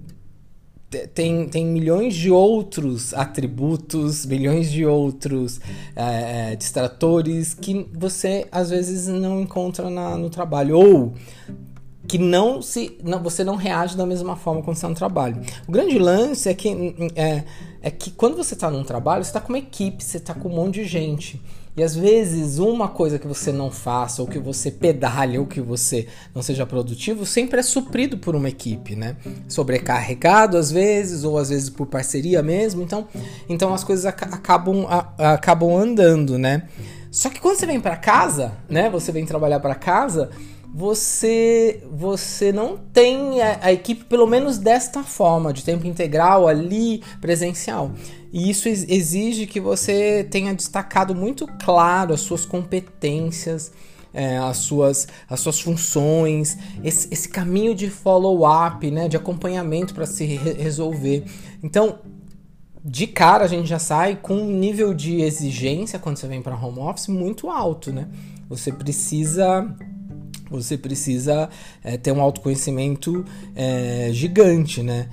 tem, 1.14 1.48
tem 1.50 1.66
milhões 1.66 2.16
de 2.16 2.32
outros 2.32 3.14
atributos, 3.14 4.26
milhões 4.26 4.72
de 4.72 4.86
outros 4.86 5.60
é, 5.96 6.56
distratores 6.56 7.54
que 7.54 7.90
você 7.94 8.48
às 8.52 8.70
vezes 8.70 9.08
não 9.08 9.42
encontra 9.42 9.90
na, 9.90 10.18
no 10.18 10.30
trabalho. 10.30 10.78
Ou 10.78 11.14
que 12.08 12.18
não 12.18 12.62
se 12.62 12.98
não, 13.04 13.22
você 13.22 13.44
não 13.44 13.56
reage 13.56 13.98
da 13.98 14.06
mesma 14.06 14.36
forma 14.36 14.62
quando 14.62 14.76
está 14.76 14.90
no 14.90 14.96
trabalho. 14.96 15.42
O 15.68 15.72
grande 15.72 15.98
lance 15.98 16.50
é 16.50 16.54
que 16.54 16.96
é, 17.16 17.44
é 17.82 17.92
que 17.92 18.12
quando 18.12 18.36
você 18.36 18.54
está 18.54 18.70
num 18.70 18.84
trabalho, 18.84 19.24
você 19.24 19.30
está 19.30 19.42
com 19.42 19.50
uma 19.50 19.60
equipe, 19.60 20.04
você 20.04 20.18
está 20.18 20.34
com 20.34 20.50
um 20.50 20.56
monte 20.56 20.76
de 20.76 20.86
gente. 20.86 21.42
E 21.78 21.84
às 21.84 21.94
vezes 21.94 22.58
uma 22.58 22.88
coisa 22.88 23.20
que 23.20 23.28
você 23.28 23.52
não 23.52 23.70
faça, 23.70 24.22
ou 24.22 24.28
que 24.28 24.40
você 24.40 24.72
pedalhe, 24.72 25.38
ou 25.38 25.46
que 25.46 25.60
você 25.60 26.08
não 26.34 26.42
seja 26.42 26.66
produtivo, 26.66 27.26
sempre 27.26 27.60
é 27.60 27.64
suprido 27.64 28.18
por 28.18 28.34
uma 28.34 28.48
equipe, 28.48 28.96
né? 28.96 29.18
Sobrecarregado 29.50 30.58
às 30.58 30.72
vezes, 30.72 31.26
ou 31.26 31.38
às 31.38 31.50
vezes 31.50 31.70
por 31.70 31.88
parceria 31.88 32.42
mesmo. 32.42 32.82
Então, 32.82 33.06
então 33.50 33.74
as 33.74 33.84
coisas 33.84 34.06
ac 34.06 34.24
acabam, 34.24 34.86
acabam 35.18 35.76
andando, 35.76 36.38
né? 36.38 36.64
Só 37.12 37.30
que 37.30 37.42
quando 37.42 37.58
você 37.58 37.66
vem 37.66 37.80
para 37.80 37.98
casa, 37.98 38.54
né? 38.70 38.90
Você 38.90 39.12
vem 39.12 39.26
trabalhar 39.26 39.60
para 39.60 39.76
casa, 39.76 40.30
você 40.76 41.82
você 41.90 42.52
não 42.52 42.76
tem 42.76 43.42
a, 43.42 43.60
a, 43.62 43.72
equipe 43.72 44.04
pelo 44.04 44.28
menos 44.28 44.58
desta 44.58 45.04
forma 45.04 45.54
de 45.54 45.64
tempo 45.64 45.88
integral 45.88 46.50
ali 46.50 47.02
presencial. 47.22 47.94
E 48.34 48.50
isso 48.50 48.68
exige 48.68 49.48
que 49.48 49.62
você 49.62 50.28
tenha 50.30 50.54
destacado 50.54 51.16
muito 51.16 51.48
claro 51.64 52.14
as 52.14 52.20
suas 52.20 52.46
competências 52.46 53.72
é, 54.14 54.38
as 54.38 54.58
suas 54.58 55.08
as 55.30 55.40
suas 55.40 55.62
funções 55.62 56.58
esse, 56.84 57.08
esse 57.10 57.30
caminho 57.30 57.74
de 57.74 57.90
follow-up 57.90 58.92
né 58.92 59.08
de 59.08 59.16
acompanhamento 59.16 59.94
para 59.94 60.06
se 60.06 60.26
re 60.26 60.52
resolver. 60.62 61.24
Então 61.64 62.00
de 62.84 63.08
cara 63.08 63.46
a 63.46 63.48
gente 63.48 63.70
já 63.70 63.80
sai 63.80 64.18
com 64.22 64.36
um 64.36 64.52
nível 64.52 64.94
de 64.94 65.22
exigência 65.22 65.98
quando 65.98 66.18
você 66.18 66.28
vem 66.28 66.42
para 66.42 66.54
home 66.54 66.80
office 66.80 67.08
muito 67.08 67.50
alto 67.50 67.94
né? 67.94 68.10
Você 68.50 68.74
precisa 68.74 69.74
você 70.50 70.78
precisa 70.78 71.50
é, 71.84 71.98
ter 71.98 72.12
um 72.12 72.22
autoconhecimento 72.22 73.26
é, 73.56 74.10
gigante, 74.12 74.82
né? 74.84 75.10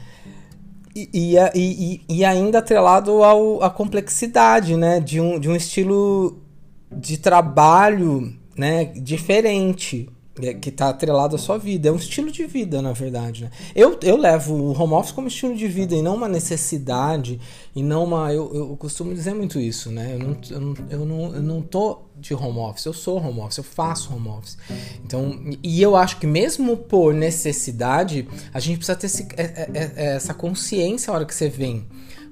E, 0.94 1.08
e, 1.12 1.36
e, 1.54 2.00
e 2.08 2.24
ainda 2.24 2.58
atrelado 2.58 3.22
ao, 3.22 3.62
à 3.62 3.70
complexidade, 3.70 4.76
né? 4.76 5.00
De 5.00 5.20
um, 5.20 5.38
de 5.38 5.48
um 5.48 5.56
estilo 5.56 6.42
de 6.90 7.16
trabalho 7.16 8.34
né? 8.56 8.84
diferente. 8.84 10.08
É, 10.40 10.54
que 10.54 10.70
está 10.70 10.88
atrelado 10.88 11.36
à 11.36 11.38
sua 11.38 11.58
vida. 11.58 11.90
É 11.90 11.92
um 11.92 11.96
estilo 11.96 12.32
de 12.32 12.46
vida, 12.46 12.80
na 12.80 12.92
verdade. 12.92 13.44
Né? 13.44 13.50
Eu, 13.74 13.98
eu 14.02 14.16
levo 14.16 14.54
o 14.54 14.72
home 14.72 14.94
office 14.94 15.12
como 15.12 15.28
estilo 15.28 15.54
de 15.54 15.68
vida 15.68 15.94
e 15.94 16.00
não 16.00 16.14
uma 16.14 16.28
necessidade 16.28 17.38
e 17.76 17.82
não 17.82 18.04
uma. 18.04 18.32
Eu, 18.32 18.50
eu 18.54 18.76
costumo 18.78 19.12
dizer 19.12 19.34
muito 19.34 19.60
isso, 19.60 19.90
né? 19.90 20.14
Eu 20.14 20.18
não, 20.18 20.36
eu, 20.50 20.60
não, 20.60 20.74
eu, 20.88 21.04
não, 21.04 21.34
eu 21.34 21.42
não 21.42 21.60
tô 21.60 21.98
de 22.18 22.32
home 22.32 22.60
office, 22.60 22.86
eu 22.86 22.94
sou 22.94 23.18
home 23.18 23.40
office, 23.40 23.58
eu 23.58 23.64
faço 23.64 24.14
home 24.14 24.28
office. 24.28 24.56
Então, 25.04 25.38
e 25.62 25.82
eu 25.82 25.94
acho 25.94 26.18
que 26.18 26.26
mesmo 26.26 26.78
por 26.78 27.12
necessidade, 27.12 28.26
a 28.54 28.60
gente 28.60 28.78
precisa 28.78 28.96
ter 28.96 29.06
esse, 29.06 29.28
é, 29.36 29.68
é, 29.74 30.14
essa 30.14 30.32
consciência 30.32 31.10
a 31.10 31.14
hora 31.14 31.26
que 31.26 31.34
você 31.34 31.50
vem. 31.50 31.84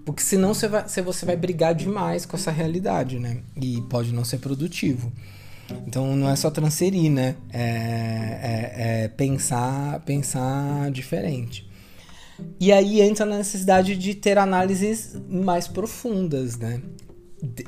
Porque 0.06 0.22
senão 0.22 0.54
você 0.54 0.68
vai, 0.68 0.88
você 0.88 1.26
vai 1.26 1.36
brigar 1.36 1.74
demais 1.74 2.24
com 2.24 2.34
essa 2.34 2.50
realidade, 2.50 3.18
né? 3.18 3.42
E 3.60 3.82
pode 3.82 4.14
não 4.14 4.24
ser 4.24 4.38
produtivo. 4.38 5.12
Então 5.86 6.14
não 6.16 6.28
é 6.28 6.36
só 6.36 6.50
transferir, 6.50 7.10
né? 7.10 7.36
É, 7.52 7.60
é, 7.62 8.72
é, 8.76 9.08
pensar, 9.08 10.00
pensar 10.00 10.90
diferente. 10.90 11.68
E 12.58 12.72
aí 12.72 13.00
entra 13.00 13.26
na 13.26 13.38
necessidade 13.38 13.96
de 13.96 14.14
ter 14.14 14.38
análises 14.38 15.16
mais 15.28 15.68
profundas, 15.68 16.56
né? 16.56 16.80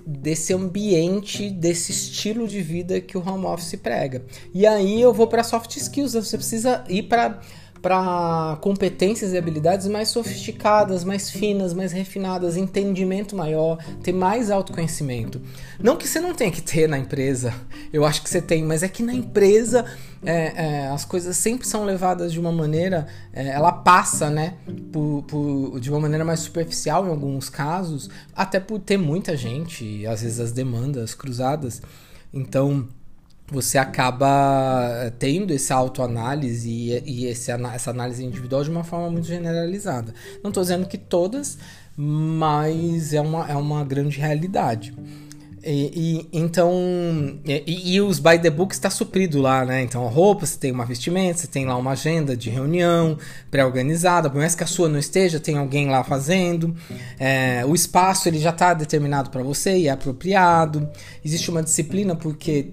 desse 0.06 0.52
ambiente, 0.52 1.49
desse 1.50 1.92
estilo 1.92 2.47
de 2.47 2.61
vida 2.61 3.00
que 3.00 3.16
o 3.16 3.26
home 3.26 3.47
office 3.47 3.75
prega. 3.76 4.23
E 4.52 4.66
aí 4.66 5.00
eu 5.00 5.12
vou 5.14 5.26
para 5.26 5.42
soft 5.42 5.76
skills, 5.76 6.12
você 6.12 6.37
precisa 6.37 6.85
ir 6.88 7.04
para 7.04 7.40
para 7.82 8.56
competências 8.60 9.32
e 9.32 9.36
habilidades 9.36 9.88
mais 9.88 10.08
sofisticadas, 10.08 11.02
mais 11.02 11.28
finas, 11.28 11.74
mais 11.74 11.90
refinadas, 11.90 12.56
entendimento 12.56 13.34
maior, 13.34 13.76
ter 14.02 14.12
mais 14.12 14.52
autoconhecimento. 14.52 15.42
Não 15.80 15.96
que 15.96 16.06
você 16.06 16.20
não 16.20 16.32
tenha 16.32 16.52
que 16.52 16.62
ter 16.62 16.88
na 16.88 16.96
empresa, 16.96 17.52
eu 17.92 18.04
acho 18.04 18.22
que 18.22 18.30
você 18.30 18.40
tem, 18.40 18.62
mas 18.62 18.84
é 18.84 18.88
que 18.88 19.02
na 19.02 19.12
empresa 19.12 19.84
é, 20.24 20.52
é, 20.54 20.88
as 20.88 21.04
coisas 21.04 21.36
sempre 21.36 21.66
são 21.66 21.84
levadas 21.84 22.32
de 22.32 22.38
uma 22.38 22.52
maneira, 22.52 23.08
é, 23.32 23.48
ela 23.48 23.72
passa, 23.72 24.30
né, 24.30 24.54
por, 24.92 25.24
por, 25.26 25.80
de 25.80 25.90
uma 25.90 25.98
maneira 25.98 26.24
mais 26.24 26.38
superficial 26.38 27.04
em 27.04 27.10
alguns 27.10 27.48
casos, 27.48 28.08
até 28.34 28.60
por 28.60 28.78
ter 28.78 28.96
muita 28.96 29.36
gente, 29.36 30.06
às 30.06 30.22
vezes 30.22 30.38
as 30.38 30.52
demandas 30.52 31.14
cruzadas. 31.14 31.82
Então, 32.32 32.88
você 33.52 33.78
acaba 33.78 34.90
eh, 35.02 35.12
tendo 35.18 35.52
essa 35.52 35.75
autoanálise 35.75 36.71
e, 36.71 37.02
e 37.04 37.26
esse, 37.26 37.50
essa 37.50 37.90
análise 37.90 38.25
individual 38.25 38.64
de 38.64 38.71
uma 38.71 38.82
forma 38.82 39.11
muito 39.11 39.26
generalizada. 39.26 40.14
Não 40.42 40.49
estou 40.50 40.62
dizendo 40.62 40.87
que 40.87 40.99
todas, 40.99 41.59
mas 41.97 43.12
é 43.12 43.21
uma, 43.21 43.50
é 43.50 43.56
uma 43.56 43.85
grande 43.85 44.18
realidade. 44.18 44.94
E, 45.64 46.28
e 46.32 46.38
então 46.38 46.73
e, 47.44 47.94
e, 47.94 48.00
os 48.00 48.18
by 48.18 48.38
the 48.40 48.50
book 48.50 48.75
está 48.75 48.90
suprido 48.90 49.40
lá, 49.40 49.64
né? 49.64 49.82
Então 49.82 50.04
roupa, 50.09 50.44
você 50.44 50.59
tem 50.59 50.73
uma 50.73 50.85
vestimenta, 50.85 51.38
você 51.38 51.47
tem 51.47 51.64
lá 51.64 51.76
uma 51.76 51.92
agenda 51.92 52.37
de 52.37 52.50
reunião 52.50 53.16
pré-organizada, 53.49 54.28
por 54.28 54.38
mais 54.38 54.56
que 54.56 54.64
a 54.64 54.66
sua 54.66 54.88
não 54.88 54.99
esteja, 54.99 55.38
tem 55.38 55.56
alguém 55.56 55.88
lá 55.88 56.02
fazendo. 56.02 56.75
É, 57.18 57.64
o 57.64 57.75
espaço 57.75 58.28
ele 58.28 58.40
já 58.40 58.50
está 58.50 58.75
determinado 58.75 59.30
para 59.30 59.42
você 59.42 59.76
e 59.76 59.87
é 59.87 59.90
apropriado. 59.90 60.88
Existe 61.25 61.49
uma 61.49 61.62
disciplina 61.62 62.16
porque 62.16 62.73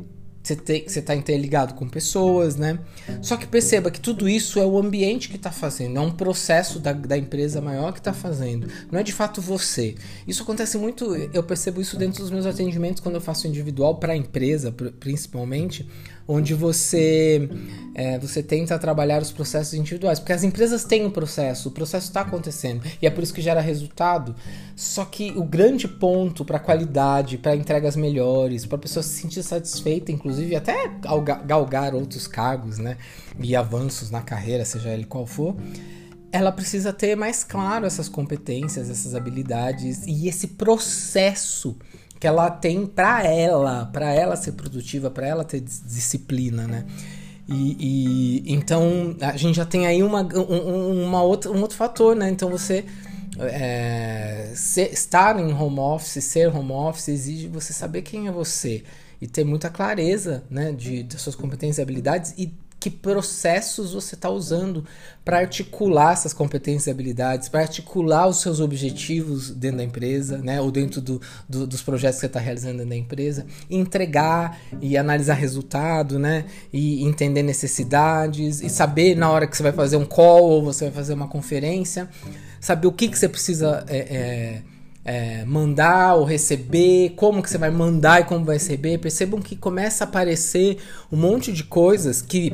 você 0.56 1.00
está 1.00 1.16
interligado 1.16 1.74
com 1.74 1.88
pessoas, 1.88 2.56
né? 2.56 2.80
Só 3.22 3.38
que 3.38 3.48
perceba 3.48 3.92
que 3.92 4.00
tudo 4.00 4.28
isso 4.28 4.60
é 4.60 4.66
o 4.66 4.78
ambiente 4.78 5.30
que 5.30 5.36
está 5.36 5.52
fazendo, 5.52 5.98
é 5.98 6.02
um 6.02 6.12
processo 6.12 6.80
da, 6.80 6.94
da 6.94 7.18
empresa 7.18 7.62
maior 7.62 7.92
que 7.94 8.00
está 8.00 8.14
fazendo, 8.14 8.68
não 8.92 9.00
é 9.00 9.04
de 9.04 9.14
fato 9.14 9.42
você. 9.42 9.96
Isso 10.28 10.44
acontece 10.44 10.78
muito, 10.78 11.16
eu 11.34 11.44
percebo 11.44 11.82
isso 11.82 11.98
dentro 11.98 12.22
dos 12.22 12.32
meus 12.32 12.46
atendimentos 12.46 13.02
quando 13.02 13.16
eu 13.16 13.22
faço 13.22 13.48
individual 13.48 13.96
para 13.96 14.14
a 14.14 14.16
empresa, 14.16 14.72
principalmente, 15.00 15.88
onde 16.32 16.54
você 16.54 17.50
é, 17.96 18.20
você 18.20 18.44
tenta 18.44 18.78
trabalhar 18.78 19.20
os 19.20 19.32
processos 19.32 19.74
individuais, 19.74 20.20
porque 20.20 20.32
as 20.32 20.44
empresas 20.44 20.84
têm 20.84 21.04
um 21.04 21.10
processo, 21.10 21.70
o 21.70 21.72
processo 21.72 22.08
está 22.08 22.22
acontecendo 22.22 22.84
e 23.02 23.08
é 23.08 23.10
por 23.10 23.24
isso 23.24 23.34
que 23.34 23.42
gera 23.42 23.60
resultado. 23.60 24.36
Só 24.76 25.04
que 25.06 25.34
o 25.36 25.44
grande 25.44 25.88
ponto 25.88 26.46
para 26.46 26.60
qualidade, 26.60 27.40
para 27.40 27.56
entregas 27.56 27.96
melhores, 27.96 28.64
para 28.64 28.78
a 28.78 28.82
pessoa 28.82 29.02
se 29.02 29.20
sentir 29.20 29.42
satisfeita, 29.42 30.12
inclusive 30.12 30.56
até 30.56 30.88
galgar 31.46 31.96
outros 31.96 32.28
cargos, 32.28 32.78
né, 32.78 32.96
e 33.40 33.56
avanços 33.56 34.12
na 34.12 34.22
carreira, 34.22 34.64
seja 34.64 34.90
ele 34.90 35.06
qual 35.06 35.26
for, 35.26 35.56
ela 36.32 36.52
precisa 36.52 36.94
ter 36.94 37.16
mais 37.16 37.44
claro 37.44 37.88
essas 37.88 38.08
competências, 38.08 38.88
essas 38.88 39.16
habilidades 39.16 40.06
e 40.06 40.28
esse 40.28 40.46
processo 40.50 41.76
que 42.20 42.28
ela 42.28 42.50
tem 42.52 42.86
para 42.86 43.24
ela, 43.24 43.86
para 43.86 44.14
ela 44.14 44.36
ser 44.36 44.52
produtiva, 44.52 45.10
para 45.10 45.26
ela 45.26 45.44
ter 45.44 45.62
disciplina, 45.62 46.68
né? 46.68 46.86
E, 47.48 48.44
e, 48.48 48.54
então 48.54 49.16
a 49.22 49.36
gente 49.36 49.56
já 49.56 49.66
tem 49.66 49.88
aí 49.88 50.04
uma, 50.04 50.22
um, 50.22 51.06
uma 51.06 51.24
outra, 51.24 51.52
um 51.52 51.62
outro 51.62 51.78
fator, 51.78 52.16
né? 52.16 52.30
Então 52.30 52.50
você 52.50 52.86
é, 53.40 54.52
ser, 54.54 54.92
estar 54.92 55.40
em 55.40 55.54
home 55.54 55.80
office, 55.80 56.24
ser 56.24 56.54
home 56.54 56.72
office 56.72 57.08
exige 57.08 57.48
você 57.48 57.72
saber 57.72 58.02
quem 58.02 58.28
é 58.28 58.32
você 58.32 58.84
e 59.22 59.28
ter 59.28 59.44
muita 59.44 59.70
clareza, 59.70 60.44
né, 60.50 60.72
de, 60.72 61.06
suas 61.18 61.36
competências 61.36 61.78
e 61.78 61.82
habilidades 61.82 62.34
e 62.38 62.54
que 62.80 62.90
processos 62.90 63.94
você 63.94 64.16
está 64.16 64.30
usando 64.30 64.86
para 65.26 65.40
articular 65.40 66.14
essas 66.14 66.34
competências 66.34 66.88
e 66.88 66.92
habilidades, 66.92 67.50
para 67.50 67.60
articular 67.60 68.28
os 68.28 68.42
seus 68.42 68.60
objetivos 68.60 69.52
dentro 69.52 69.78
da 69.78 69.84
empresa, 69.84 70.38
né, 70.38 70.62
ou 70.62 70.72
dentro 70.72 71.02
do, 71.02 71.22
do, 71.48 71.68
dos 71.68 71.82
projetos 71.82 72.16
que 72.16 72.22
você 72.22 72.26
está 72.28 72.40
realizando 72.40 72.78
dentro 72.78 72.90
da 72.90 72.96
empresa, 72.96 73.46
entregar 73.70 74.60
e 74.82 74.98
analisar 74.98 75.34
resultado, 75.34 76.18
né, 76.18 76.46
e 76.72 77.04
entender 77.04 77.44
necessidades, 77.44 78.62
e 78.62 78.70
saber 78.70 79.16
na 79.16 79.30
hora 79.30 79.46
que 79.46 79.56
você 79.56 79.64
vai 79.64 79.74
fazer 79.74 79.98
um 79.98 80.06
call 80.06 80.44
ou 80.44 80.64
você 80.64 80.86
vai 80.86 80.94
fazer 80.94 81.14
uma 81.14 81.28
conferência, 81.28 82.10
saber 82.60 82.88
o 82.88 82.92
que, 82.92 83.08
que 83.08 83.20
você 83.20 83.28
precisa 83.28 83.84
é, 83.88 83.98
é, 83.98 84.62
é, 85.04 85.44
mandar 85.46 86.16
ou 86.16 86.24
receber, 86.24 87.12
como 87.16 87.42
que 87.42 87.50
você 87.50 87.58
vai 87.58 87.72
mandar 87.72 88.22
e 88.22 88.24
como 88.26 88.46
vai 88.46 88.58
receber. 88.58 88.98
Percebam 88.98 89.42
que 89.42 89.56
começa 89.56 90.04
a 90.04 90.08
aparecer 90.08 90.78
um 91.12 91.18
monte 91.18 91.52
de 91.52 91.64
coisas 91.64 92.22
que 92.22 92.54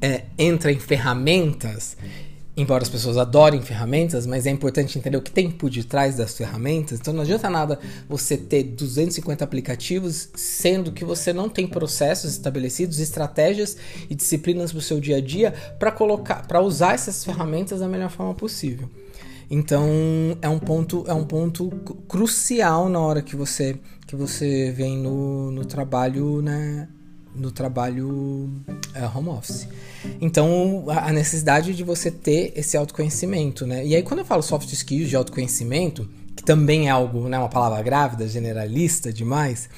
é, 0.00 0.24
entra 0.38 0.72
em 0.72 0.78
ferramentas, 0.78 1.96
embora 2.56 2.82
as 2.82 2.88
pessoas 2.88 3.16
adorem 3.16 3.62
ferramentas, 3.62 4.26
mas 4.26 4.46
é 4.46 4.50
importante 4.50 4.98
entender 4.98 5.16
o 5.16 5.22
que 5.22 5.30
tem 5.30 5.50
por 5.50 5.70
detrás 5.70 6.16
das 6.16 6.36
ferramentas. 6.36 6.98
Então 7.00 7.14
não 7.14 7.22
adianta 7.22 7.48
nada 7.50 7.78
você 8.08 8.36
ter 8.36 8.62
250 8.62 9.44
aplicativos, 9.44 10.28
sendo 10.34 10.92
que 10.92 11.04
você 11.04 11.32
não 11.32 11.48
tem 11.48 11.66
processos 11.66 12.32
estabelecidos, 12.32 12.98
estratégias 12.98 13.76
e 14.08 14.14
disciplinas 14.14 14.72
para 14.72 14.78
o 14.78 14.82
seu 14.82 15.00
dia 15.00 15.16
a 15.16 15.20
dia 15.20 15.52
para 15.78 15.92
colocar, 15.92 16.46
para 16.46 16.60
usar 16.60 16.94
essas 16.94 17.24
ferramentas 17.24 17.80
da 17.80 17.88
melhor 17.88 18.10
forma 18.10 18.34
possível. 18.34 18.88
Então 19.54 19.86
é 20.40 20.48
um 20.48 20.58
ponto, 20.58 21.04
é 21.06 21.12
um 21.12 21.24
ponto 21.24 21.68
crucial 22.08 22.88
na 22.88 22.98
hora 22.98 23.20
que 23.20 23.36
você 23.36 23.78
que 24.06 24.16
você 24.16 24.72
vem 24.72 24.96
no, 24.96 25.50
no 25.50 25.66
trabalho, 25.66 26.40
né, 26.40 26.88
no 27.34 27.52
trabalho 27.52 28.50
é, 28.94 29.06
home 29.06 29.28
office. 29.28 29.68
Então, 30.20 30.84
a 30.88 31.12
necessidade 31.12 31.74
de 31.74 31.84
você 31.84 32.10
ter 32.10 32.52
esse 32.56 32.76
autoconhecimento, 32.76 33.66
né? 33.66 33.86
E 33.86 33.94
aí, 33.94 34.02
quando 34.02 34.20
eu 34.20 34.24
falo 34.24 34.42
soft 34.42 34.70
skills 34.70 35.08
de 35.08 35.16
autoconhecimento, 35.16 36.08
que 36.36 36.42
também 36.42 36.88
é 36.88 36.90
algo, 36.90 37.28
né, 37.28 37.38
uma 37.38 37.48
palavra 37.48 37.82
grávida, 37.82 38.28
generalista 38.28 39.12
demais, 39.12 39.70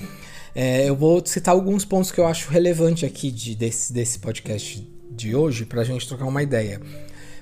é, 0.55 0.89
eu 0.89 0.97
vou 0.97 1.25
citar 1.25 1.55
alguns 1.55 1.85
pontos 1.85 2.11
que 2.11 2.19
eu 2.19 2.27
acho 2.27 2.51
relevante 2.51 3.07
aqui 3.07 3.31
de, 3.31 3.55
desse, 3.55 3.93
desse 3.93 4.19
podcast 4.19 4.85
de 5.11 5.35
hoje 5.35 5.65
para 5.65 5.83
a 5.83 5.85
gente 5.85 6.09
trocar 6.09 6.27
uma 6.27 6.43
ideia. 6.43 6.81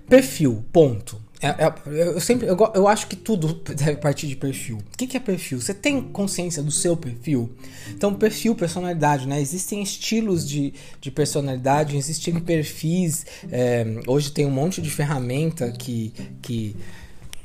Perfil, 0.09 0.65
ponto. 0.73 1.21
É, 1.43 1.49
é, 1.49 1.75
eu 2.15 2.21
sempre 2.21 2.47
eu, 2.47 2.57
eu, 2.73 2.87
acho 2.87 3.09
que 3.09 3.17
tudo 3.17 3.53
deve 3.75 3.97
partir 3.97 4.29
de 4.29 4.37
perfil. 4.37 4.77
O 4.79 4.97
que, 4.97 5.09
que, 5.09 5.17
é 5.17 5.21
perfil? 5.21 5.61
Você 5.61 5.75
tem 5.75 6.01
consciência 6.01 6.63
do 6.63 6.71
seu 6.71 6.97
perfil? 6.97 7.51
Então, 7.91 8.15
perfil, 8.15 8.55
personalidade, 8.55 9.27
né? 9.27 9.41
Existem 9.41 9.83
estilos 9.83 10.49
de, 10.49 10.73
de 11.01 11.11
personalidade, 11.11 11.97
existem 11.97 12.39
perfis. 12.39 13.27
É, 13.51 13.85
hoje 14.07 14.31
tem 14.31 14.47
um 14.47 14.53
monte 14.53 14.81
de 14.81 14.89
ferramenta 14.89 15.73
que, 15.73 16.13
que, 16.41 16.77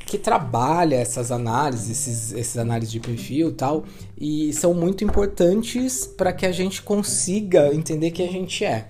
que 0.05 0.19
trabalha 0.19 0.95
essas 0.95 1.31
análises, 1.31 1.89
esses, 1.89 2.31
esses 2.33 2.57
análises 2.57 2.91
de 2.91 2.99
perfil 2.99 3.49
e 3.49 3.53
tal, 3.53 3.83
e 4.15 4.53
são 4.53 4.75
muito 4.75 5.03
importantes 5.03 6.05
para 6.05 6.31
que 6.31 6.45
a 6.45 6.51
gente 6.51 6.83
consiga 6.83 7.73
entender 7.73 8.11
quem 8.11 8.29
a 8.29 8.31
gente 8.31 8.63
é 8.63 8.89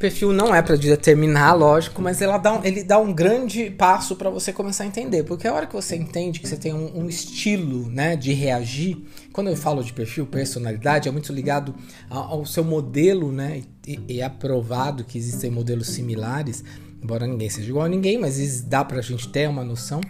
perfil 0.00 0.32
não 0.32 0.54
é 0.54 0.62
para 0.62 0.76
determinar, 0.76 1.52
lógico, 1.52 2.00
mas 2.00 2.22
ela 2.22 2.38
dá 2.38 2.54
um, 2.54 2.64
ele 2.64 2.82
dá 2.82 2.98
um 2.98 3.12
grande 3.12 3.70
passo 3.70 4.16
para 4.16 4.30
você 4.30 4.50
começar 4.50 4.84
a 4.84 4.86
entender. 4.86 5.24
Porque 5.24 5.46
a 5.46 5.52
hora 5.52 5.66
que 5.66 5.74
você 5.74 5.94
entende 5.94 6.40
que 6.40 6.48
você 6.48 6.56
tem 6.56 6.72
um, 6.72 7.00
um, 7.00 7.06
estilo 7.06 7.86
né, 7.90 8.16
de 8.16 8.32
reagir, 8.32 8.96
quando 9.30 9.50
eu 9.50 9.56
falo 9.56 9.84
de 9.84 9.92
perfil, 9.92 10.24
personalidade, 10.24 11.06
é 11.06 11.12
muito 11.12 11.30
ligado 11.34 11.74
ao, 12.08 12.46
seu 12.46 12.64
modelo, 12.64 13.30
né? 13.30 13.62
E, 13.86 14.00
e 14.08 14.20
é 14.22 14.28
provado 14.30 15.04
que 15.04 15.18
existem 15.18 15.50
modelos 15.50 15.88
similares, 15.88 16.64
embora 17.02 17.26
ninguém 17.26 17.50
seja 17.50 17.68
igual 17.68 17.84
a 17.84 17.88
ninguém, 17.88 18.16
mas 18.16 18.62
dá 18.62 18.82
pra 18.82 19.02
gente 19.02 19.28
ter 19.28 19.50
uma 19.50 19.62
noção 19.62 20.00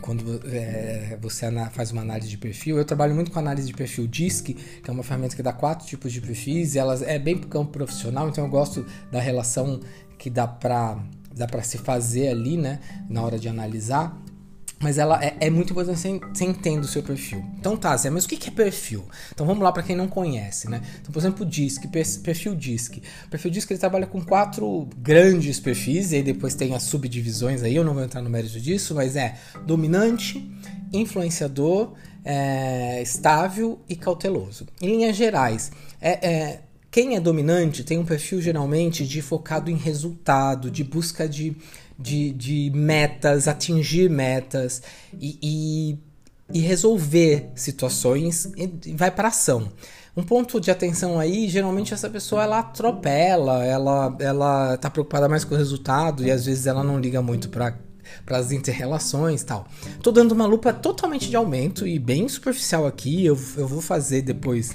quando 0.00 0.40
é, 0.46 1.18
você 1.20 1.46
faz 1.70 1.90
uma 1.90 2.02
análise 2.02 2.28
de 2.28 2.38
perfil. 2.38 2.78
Eu 2.78 2.84
trabalho 2.84 3.14
muito 3.14 3.30
com 3.30 3.38
análise 3.38 3.66
de 3.66 3.74
perfil 3.74 4.06
DISC, 4.06 4.54
que 4.54 4.90
é 4.90 4.92
uma 4.92 5.02
ferramenta 5.02 5.34
que 5.34 5.42
dá 5.42 5.52
quatro 5.52 5.86
tipos 5.86 6.12
de 6.12 6.20
perfis, 6.20 6.76
elas 6.76 7.02
é 7.02 7.18
bem 7.18 7.36
pro 7.36 7.48
campo 7.48 7.72
profissional, 7.72 8.28
então 8.28 8.44
eu 8.44 8.50
gosto 8.50 8.84
da 9.10 9.20
relação 9.20 9.80
que 10.18 10.30
dá 10.30 10.46
para 10.46 10.98
dá 11.34 11.46
para 11.46 11.62
se 11.62 11.78
fazer 11.78 12.28
ali, 12.28 12.58
né, 12.58 12.78
na 13.08 13.22
hora 13.22 13.38
de 13.38 13.48
analisar. 13.48 14.21
Mas 14.82 14.98
ela 14.98 15.22
é, 15.24 15.36
é 15.40 15.48
muito 15.48 15.72
importante 15.72 15.98
você, 15.98 16.18
você 16.18 16.44
entender 16.44 16.80
o 16.80 16.88
seu 16.88 17.02
perfil. 17.02 17.44
Então 17.58 17.76
tá, 17.76 17.96
Zé, 17.96 18.10
mas 18.10 18.24
o 18.24 18.28
que 18.28 18.48
é 18.48 18.50
perfil? 18.50 19.04
Então 19.32 19.46
vamos 19.46 19.62
lá 19.62 19.70
para 19.70 19.82
quem 19.82 19.94
não 19.94 20.08
conhece, 20.08 20.68
né? 20.68 20.82
Então, 21.00 21.12
por 21.12 21.20
exemplo, 21.20 21.46
o 21.46 21.48
DISC, 21.48 21.86
perfil 22.22 22.56
DISC. 22.56 23.02
O 23.26 23.30
perfil 23.30 23.50
DISC 23.50 23.70
ele 23.70 23.78
trabalha 23.78 24.06
com 24.06 24.20
quatro 24.20 24.88
grandes 24.98 25.60
perfis, 25.60 26.12
e 26.12 26.16
aí 26.16 26.22
depois 26.22 26.54
tem 26.54 26.74
as 26.74 26.82
subdivisões 26.82 27.62
aí, 27.62 27.76
eu 27.76 27.84
não 27.84 27.94
vou 27.94 28.02
entrar 28.02 28.20
no 28.20 28.28
mérito 28.28 28.60
disso, 28.60 28.94
mas 28.94 29.14
é 29.14 29.36
dominante, 29.64 30.50
influenciador, 30.92 31.92
é, 32.24 33.00
estável 33.00 33.80
e 33.88 33.94
cauteloso. 33.94 34.66
Em 34.80 34.88
linhas 34.88 35.16
gerais, 35.16 35.70
é, 36.00 36.28
é 36.28 36.60
quem 36.92 37.16
é 37.16 37.20
dominante 37.20 37.82
tem 37.82 37.98
um 37.98 38.04
perfil 38.04 38.40
geralmente 38.40 39.04
de 39.04 39.20
focado 39.20 39.70
em 39.70 39.76
resultado, 39.76 40.70
de 40.70 40.84
busca 40.84 41.28
de 41.28 41.56
de, 41.98 42.32
de 42.32 42.70
metas, 42.74 43.46
atingir 43.46 44.10
metas 44.10 44.82
e, 45.20 45.38
e, 45.42 45.98
e 46.52 46.60
resolver 46.60 47.50
situações 47.54 48.50
e 48.56 48.92
vai 48.94 49.10
para 49.10 49.28
ação. 49.28 49.70
Um 50.16 50.22
ponto 50.22 50.60
de 50.60 50.70
atenção 50.70 51.18
aí, 51.18 51.48
geralmente 51.48 51.94
essa 51.94 52.10
pessoa 52.10 52.42
ela 52.42 52.58
atropela, 52.58 53.64
ela 53.64 54.14
ela 54.20 54.76
tá 54.76 54.90
preocupada 54.90 55.28
mais 55.28 55.44
com 55.44 55.54
o 55.54 55.58
resultado 55.58 56.24
e 56.24 56.30
às 56.30 56.44
vezes 56.44 56.66
ela 56.66 56.84
não 56.84 56.98
liga 56.98 57.22
muito 57.22 57.48
para 57.48 57.74
para 58.24 58.38
as 58.38 58.52
interrelações 58.52 59.42
tal. 59.42 59.66
Tô 60.02 60.10
dando 60.10 60.32
uma 60.32 60.46
lupa 60.46 60.72
totalmente 60.72 61.28
de 61.28 61.36
aumento 61.36 61.86
e 61.86 61.98
bem 61.98 62.28
superficial 62.28 62.86
aqui. 62.86 63.24
Eu, 63.24 63.38
eu 63.56 63.66
vou 63.66 63.80
fazer 63.80 64.22
depois 64.22 64.74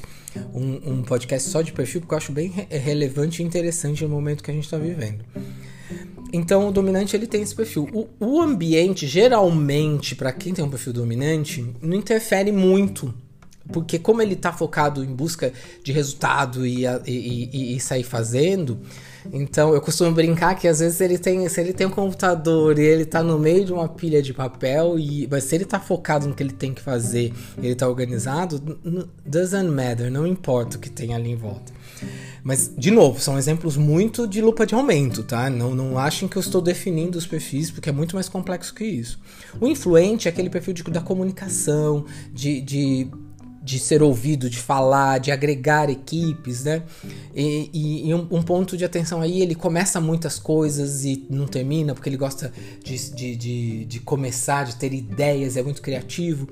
um, 0.53 0.93
um 0.93 1.03
podcast 1.03 1.49
só 1.49 1.61
de 1.61 1.71
perfil 1.71 2.01
porque 2.01 2.13
eu 2.13 2.17
acho 2.17 2.31
bem 2.31 2.49
re 2.49 2.77
relevante 2.77 3.41
e 3.41 3.45
interessante 3.45 4.03
no 4.03 4.09
momento 4.09 4.43
que 4.43 4.51
a 4.51 4.53
gente 4.53 4.65
está 4.65 4.77
vivendo. 4.77 5.23
Então 6.31 6.67
o 6.67 6.71
dominante 6.71 7.15
ele 7.15 7.27
tem 7.27 7.41
esse 7.41 7.55
perfil. 7.55 7.87
O, 7.93 8.07
o 8.19 8.41
ambiente, 8.41 9.07
geralmente, 9.07 10.15
para 10.15 10.31
quem 10.31 10.53
tem 10.53 10.63
um 10.63 10.69
perfil 10.69 10.93
dominante, 10.93 11.65
não 11.81 11.95
interfere 11.95 12.51
muito. 12.51 13.13
Porque 13.71 13.99
como 13.99 14.21
ele 14.21 14.33
está 14.33 14.53
focado 14.53 15.03
em 15.03 15.13
busca 15.13 15.51
de 15.83 15.91
resultado 15.91 16.65
e, 16.65 16.85
e, 16.85 16.99
e, 17.05 17.75
e, 17.75 17.79
sair 17.79 18.03
fazendo, 18.03 18.79
então 19.31 19.73
eu 19.73 19.81
costumo 19.81 20.11
brincar 20.11 20.55
que 20.55 20.67
às 20.67 20.79
vezes 20.79 20.99
ele 21.01 21.17
tem, 21.17 21.47
se 21.49 21.59
ele 21.59 21.73
tem 21.73 21.87
um 21.87 21.91
computador 21.91 22.77
e 22.79 22.83
ele 22.83 23.03
está 23.03 23.21
no 23.21 23.37
meio 23.37 23.65
de 23.65 23.73
uma 23.73 23.87
pilha 23.87 24.21
de 24.21 24.33
papel, 24.33 24.97
e 24.97 25.27
mas 25.29 25.43
se 25.43 25.55
ele 25.55 25.63
está 25.63 25.79
focado 25.79 26.27
no 26.27 26.33
que 26.33 26.43
ele 26.43 26.53
tem 26.53 26.73
que 26.73 26.81
fazer, 26.81 27.33
ele 27.57 27.73
está 27.73 27.87
organizado, 27.87 28.59
doesn't 29.25 29.69
matter, 29.69 30.11
não 30.11 30.25
importa 30.25 30.77
o 30.77 30.79
que 30.79 30.89
tem 30.89 31.13
ali 31.13 31.31
em 31.31 31.35
volta. 31.35 31.77
Mas, 32.43 32.71
de 32.77 32.91
novo, 32.91 33.19
são 33.19 33.37
exemplos 33.37 33.75
muito 33.75 34.25
de 34.25 34.41
lupa 34.41 34.65
de 34.65 34.73
aumento, 34.73 35.21
tá? 35.21 35.49
Não, 35.49 35.75
não 35.75 35.99
achem 35.99 36.29
que 36.29 36.37
eu 36.37 36.39
estou 36.39 36.61
definindo 36.61 37.17
os 37.17 37.27
perfis, 37.27 37.69
porque 37.69 37.89
é 37.89 37.91
muito 37.91 38.15
mais 38.15 38.29
complexo 38.29 38.73
que 38.73 38.85
isso. 38.85 39.19
O 39.59 39.67
influente 39.67 40.27
é 40.27 40.31
aquele 40.31 40.49
perfil 40.49 40.73
de, 40.73 40.83
da 40.83 41.01
comunicação, 41.01 42.05
de, 42.31 42.61
de, 42.61 43.07
de 43.67 43.79
ser 43.79 44.01
ouvido, 44.01 44.49
de 44.49 44.57
falar, 44.57 45.17
de 45.17 45.29
agregar 45.29 45.89
equipes, 45.89 46.63
né? 46.63 46.83
E, 47.35 48.07
e, 48.07 48.13
um, 48.13 48.25
um, 48.31 48.41
ponto 48.41 48.77
de 48.77 48.85
atenção 48.85 49.21
aí, 49.21 49.41
ele 49.41 49.53
começa 49.53 49.99
muitas 49.99 50.39
coisas 50.39 51.03
e 51.03 51.27
não 51.29 51.45
termina, 51.45 51.93
porque 51.93 52.07
ele 52.07 52.15
gosta 52.15 52.49
de, 52.81 53.13
de, 53.13 53.35
de, 53.35 53.85
de 53.85 53.99
começar, 53.99 54.63
de 54.63 54.77
ter 54.77 54.93
ideias, 54.93 55.57
é 55.57 55.61
muito 55.61 55.81
criativo. 55.81 56.47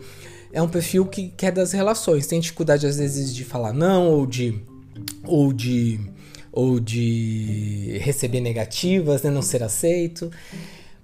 É 0.51 0.61
um 0.61 0.67
perfil 0.67 1.05
que 1.05 1.29
quer 1.29 1.53
das 1.53 1.71
relações, 1.71 2.27
tem 2.27 2.41
dificuldade 2.41 2.85
às 2.85 2.97
vezes 2.97 3.33
de 3.33 3.45
falar 3.45 3.71
não 3.71 4.11
ou 4.11 4.25
de 4.25 4.61
ou 5.23 5.53
de 5.53 5.97
ou 6.51 6.81
de 6.81 7.97
receber 8.01 8.41
negativas, 8.41 9.23
né, 9.23 9.29
não 9.29 9.41
ser 9.41 9.63
aceito. 9.63 10.29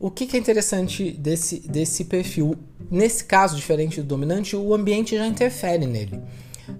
O 0.01 0.09
que, 0.09 0.25
que, 0.25 0.35
é 0.35 0.39
interessante 0.39 1.11
desse, 1.11 1.59
desse 1.59 2.05
perfil? 2.05 2.55
Nesse 2.89 3.23
caso, 3.23 3.55
diferente 3.55 4.01
do 4.01 4.07
dominante, 4.07 4.55
o 4.55 4.73
ambiente 4.73 5.15
já 5.15 5.27
interfere 5.27 5.85
nele. 5.85 6.19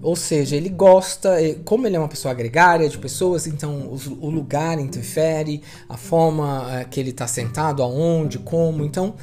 Ou 0.02 0.16
seja, 0.16 0.56
ele 0.56 0.68
gosta, 0.68 1.36
como 1.64 1.86
ele 1.86 1.94
é 1.94 1.98
uma 2.00 2.08
pessoa 2.08 2.32
agregária 2.32 2.88
de 2.88 2.98
pessoas, 2.98 3.46
então 3.46 3.96
o 4.20 4.28
lugar 4.28 4.80
interfere, 4.80 5.62
a 5.88 5.96
forma 5.96 6.80
é, 6.80 6.84
que 6.84 6.98
ele 6.98 7.10
está 7.10 7.28
sentado, 7.28 7.80
aonde, 7.80 8.40
como. 8.40 8.84
Então 8.84 9.14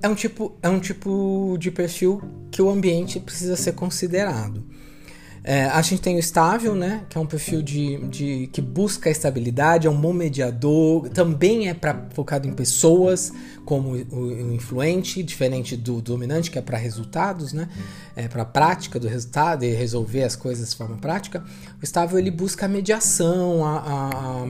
é 0.00 0.08
um 0.08 0.14
tipo, 0.14 0.54
é 0.62 0.68
um 0.68 0.78
tipo 0.78 1.56
de 1.58 1.72
perfil 1.72 2.22
que 2.52 2.62
o 2.62 2.70
ambiente 2.70 3.18
precisa 3.18 3.56
ser 3.56 3.72
considerado. 3.72 4.62
É, 5.44 5.64
a 5.64 5.80
gente 5.82 6.02
tem 6.02 6.16
o 6.16 6.18
estável, 6.18 6.74
né? 6.74 7.04
Que 7.08 7.16
é 7.16 7.20
um 7.20 7.26
perfil 7.26 7.62
de, 7.62 7.96
de 8.08 8.50
que 8.52 8.60
busca 8.60 9.08
estabilidade, 9.08 9.86
é 9.86 9.90
um 9.90 10.00
bom 10.00 10.12
mediador, 10.12 11.08
também 11.10 11.68
é 11.68 11.74
pra, 11.74 12.06
focado 12.12 12.46
em 12.46 12.52
pessoas, 12.52 13.32
como 13.64 13.90
o, 13.90 14.16
o 14.16 14.54
influente, 14.54 15.22
diferente 15.22 15.76
do, 15.76 15.96
do, 15.96 16.02
dominante, 16.02 16.50
que 16.50 16.58
é 16.58 16.62
para 16.62 16.76
resultados, 16.76 17.52
né? 17.52 17.68
É 18.16 18.28
para 18.28 18.44
prática 18.44 18.98
do 18.98 19.08
resultado 19.08 19.64
e 19.64 19.72
resolver 19.72 20.24
as 20.24 20.36
coisas 20.36 20.70
de 20.70 20.76
forma 20.76 20.96
prática. 20.96 21.44
O 21.80 21.84
estável 21.84 22.18
ele 22.18 22.30
busca 22.30 22.66
a 22.66 22.68
mediação, 22.68 23.64
a, 23.64 23.78
a, 23.78 24.10
a 24.42 24.46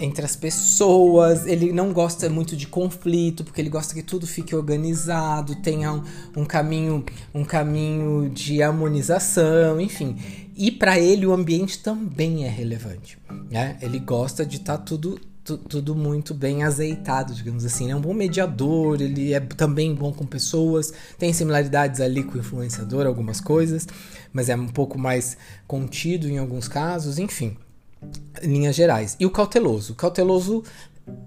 entre 0.00 0.24
as 0.24 0.36
pessoas. 0.36 1.46
Ele 1.46 1.72
não 1.72 1.92
gosta 1.92 2.28
muito 2.28 2.56
de 2.56 2.66
conflito, 2.66 3.44
porque 3.44 3.60
ele 3.60 3.70
gosta 3.70 3.94
que 3.94 4.02
tudo 4.02 4.26
fique 4.26 4.54
organizado, 4.54 5.54
tenha 5.56 5.92
um, 5.92 6.02
um 6.36 6.44
caminho, 6.44 7.04
um 7.34 7.44
caminho 7.44 8.28
de 8.30 8.62
harmonização, 8.62 9.80
enfim. 9.80 10.16
E 10.56 10.70
para 10.70 10.98
ele 10.98 11.26
o 11.26 11.32
ambiente 11.32 11.78
também 11.82 12.44
é 12.44 12.48
relevante. 12.48 13.18
Né? 13.50 13.78
Ele 13.80 13.98
gosta 13.98 14.44
de 14.44 14.56
estar 14.56 14.78
tá 14.78 14.84
tudo 14.84 15.20
tudo 15.56 15.94
muito 15.94 16.34
bem 16.34 16.62
azeitado, 16.62 17.34
digamos 17.34 17.64
assim. 17.64 17.90
É 17.90 17.96
um 17.96 18.00
bom 18.02 18.12
mediador, 18.12 19.00
ele 19.00 19.32
é 19.32 19.40
também 19.40 19.94
bom 19.94 20.12
com 20.12 20.26
pessoas, 20.26 20.92
tem 21.16 21.32
similaridades 21.32 22.02
ali 22.02 22.22
com 22.22 22.36
o 22.36 22.38
influenciador, 22.38 23.06
algumas 23.06 23.40
coisas, 23.40 23.88
mas 24.30 24.50
é 24.50 24.56
um 24.56 24.68
pouco 24.68 24.98
mais 24.98 25.38
contido 25.66 26.28
em 26.28 26.36
alguns 26.36 26.68
casos, 26.68 27.18
enfim 27.18 27.56
linhas 28.42 28.76
gerais. 28.76 29.16
E 29.18 29.26
o 29.26 29.30
cauteloso? 29.30 29.92
O 29.92 29.96
cauteloso 29.96 30.62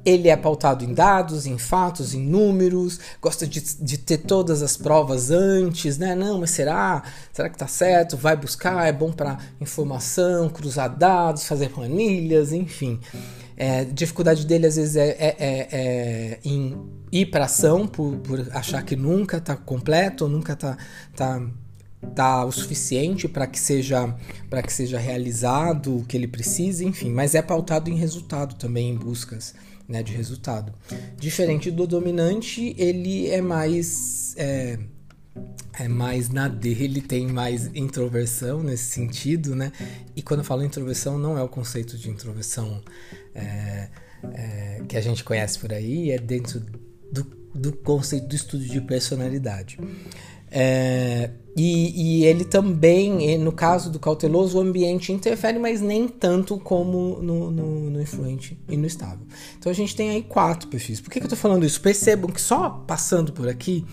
ele 0.03 0.29
é 0.29 0.35
pautado 0.35 0.83
em 0.83 0.93
dados, 0.93 1.45
em 1.45 1.57
fatos, 1.57 2.13
em 2.13 2.21
números, 2.21 2.99
gosta 3.21 3.45
de, 3.45 3.61
de, 3.61 3.97
ter 3.97 4.19
todas 4.19 4.61
as 4.61 4.75
provas 4.77 5.29
antes, 5.31 5.97
né? 5.97 6.15
Não, 6.15 6.39
mas 6.39 6.51
será? 6.51 7.03
Será 7.31 7.49
que 7.49 7.57
tá 7.57 7.67
certo? 7.67 8.17
Vai 8.17 8.35
buscar, 8.35 8.87
é 8.87 8.91
bom 8.91 9.11
para 9.11 9.37
informação, 9.59 10.49
cruzar 10.49 10.95
dados, 10.95 11.45
fazer 11.45 11.69
planilhas, 11.69 12.51
enfim. 12.51 12.99
É, 13.55 13.85
dificuldade 13.85 14.45
dele 14.45 14.65
às 14.65 14.75
vezes 14.75 14.95
é, 14.95 15.09
é, 15.09 15.35
é, 15.39 15.67
é 15.71 16.39
em 16.43 16.75
ir 17.11 17.27
para 17.27 17.45
ação 17.45 17.85
por, 17.85 18.17
por 18.17 18.47
achar 18.53 18.83
que 18.83 18.95
nunca 18.95 19.39
tá 19.39 19.55
completo, 19.55 20.27
nunca 20.27 20.55
tá, 20.55 20.77
tá 21.15 21.41
tá 22.15 22.43
o 22.43 22.51
suficiente 22.51 23.27
para 23.27 23.47
que 23.47 23.59
seja 23.59 24.15
para 24.49 24.61
que 24.61 24.73
seja 24.73 24.97
realizado 24.97 25.97
o 25.97 26.05
que 26.05 26.17
ele 26.17 26.27
precisa, 26.27 26.83
enfim, 26.83 27.11
mas 27.11 27.35
é 27.35 27.41
pautado 27.41 27.89
em 27.89 27.95
resultado 27.95 28.55
também, 28.55 28.89
em 28.89 28.95
buscas 28.95 29.53
né, 29.87 30.01
de 30.01 30.13
resultado. 30.13 30.73
Diferente 31.17 31.69
do 31.69 31.85
dominante, 31.85 32.75
ele 32.77 33.29
é 33.29 33.41
mais 33.41 34.33
é, 34.37 34.79
é 35.79 35.87
mais 35.87 36.29
na 36.29 36.47
dele, 36.47 37.01
tem 37.01 37.27
mais 37.27 37.69
introversão 37.75 38.63
nesse 38.63 38.91
sentido, 38.91 39.55
né? 39.55 39.71
E 40.15 40.21
quando 40.21 40.39
eu 40.39 40.45
falo 40.45 40.63
introversão, 40.63 41.17
não 41.17 41.37
é 41.37 41.43
o 41.43 41.49
conceito 41.49 41.97
de 41.97 42.09
introversão 42.09 42.81
é, 43.35 43.89
é, 44.33 44.81
que 44.87 44.97
a 44.97 45.01
gente 45.01 45.23
conhece 45.23 45.59
por 45.59 45.73
aí, 45.73 46.11
é 46.11 46.17
dentro 46.17 46.61
do, 47.11 47.23
do 47.53 47.73
conceito 47.73 48.27
do 48.27 48.35
estudo 48.35 48.63
de 48.63 48.81
personalidade. 48.81 49.77
É, 50.51 51.29
e, 51.55 52.21
e, 52.21 52.25
ele 52.25 52.45
também, 52.45 53.37
no 53.37 53.51
caso 53.51 53.89
do 53.89 53.99
cauteloso, 53.99 54.57
o 54.57 54.61
ambiente 54.61 55.11
interfere, 55.11 55.59
mas 55.59 55.81
nem 55.81 56.07
tanto 56.07 56.57
como 56.57 57.19
no, 57.21 57.51
no, 57.51 57.89
no 57.89 58.01
influente 58.01 58.57
e 58.69 58.77
no 58.77 58.85
estável. 58.85 59.25
Então 59.57 59.71
a 59.71 59.75
gente 59.75 59.95
tem 59.95 60.09
aí 60.11 60.21
quatro 60.21 60.67
perfis. 60.69 61.01
Por 61.01 61.09
que, 61.09 61.19
que 61.19 61.25
eu 61.25 61.29
tô 61.29 61.35
falando 61.35 61.65
isso? 61.65 61.81
Percebam 61.81 62.31
que 62.31 62.41
só 62.41 62.69
passando 62.69 63.33
por 63.33 63.49
aqui, 63.49 63.85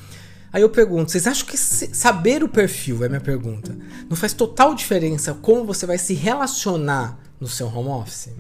aí 0.53 0.63
eu 0.63 0.69
pergunto: 0.71 1.11
vocês 1.11 1.27
acham 1.27 1.47
que 1.47 1.57
saber 1.57 2.45
o 2.45 2.49
perfil, 2.49 3.05
é 3.05 3.09
minha 3.09 3.21
pergunta, 3.21 3.77
não 4.09 4.17
faz 4.17 4.33
total 4.33 4.75
diferença 4.75 5.35
como 5.35 5.65
você 5.65 5.85
vai 5.85 5.99
se 5.99 6.15
relacionar 6.15 7.19
no 7.41 7.49
seu 7.49 7.67
home 7.67 7.89
office? 7.89 8.31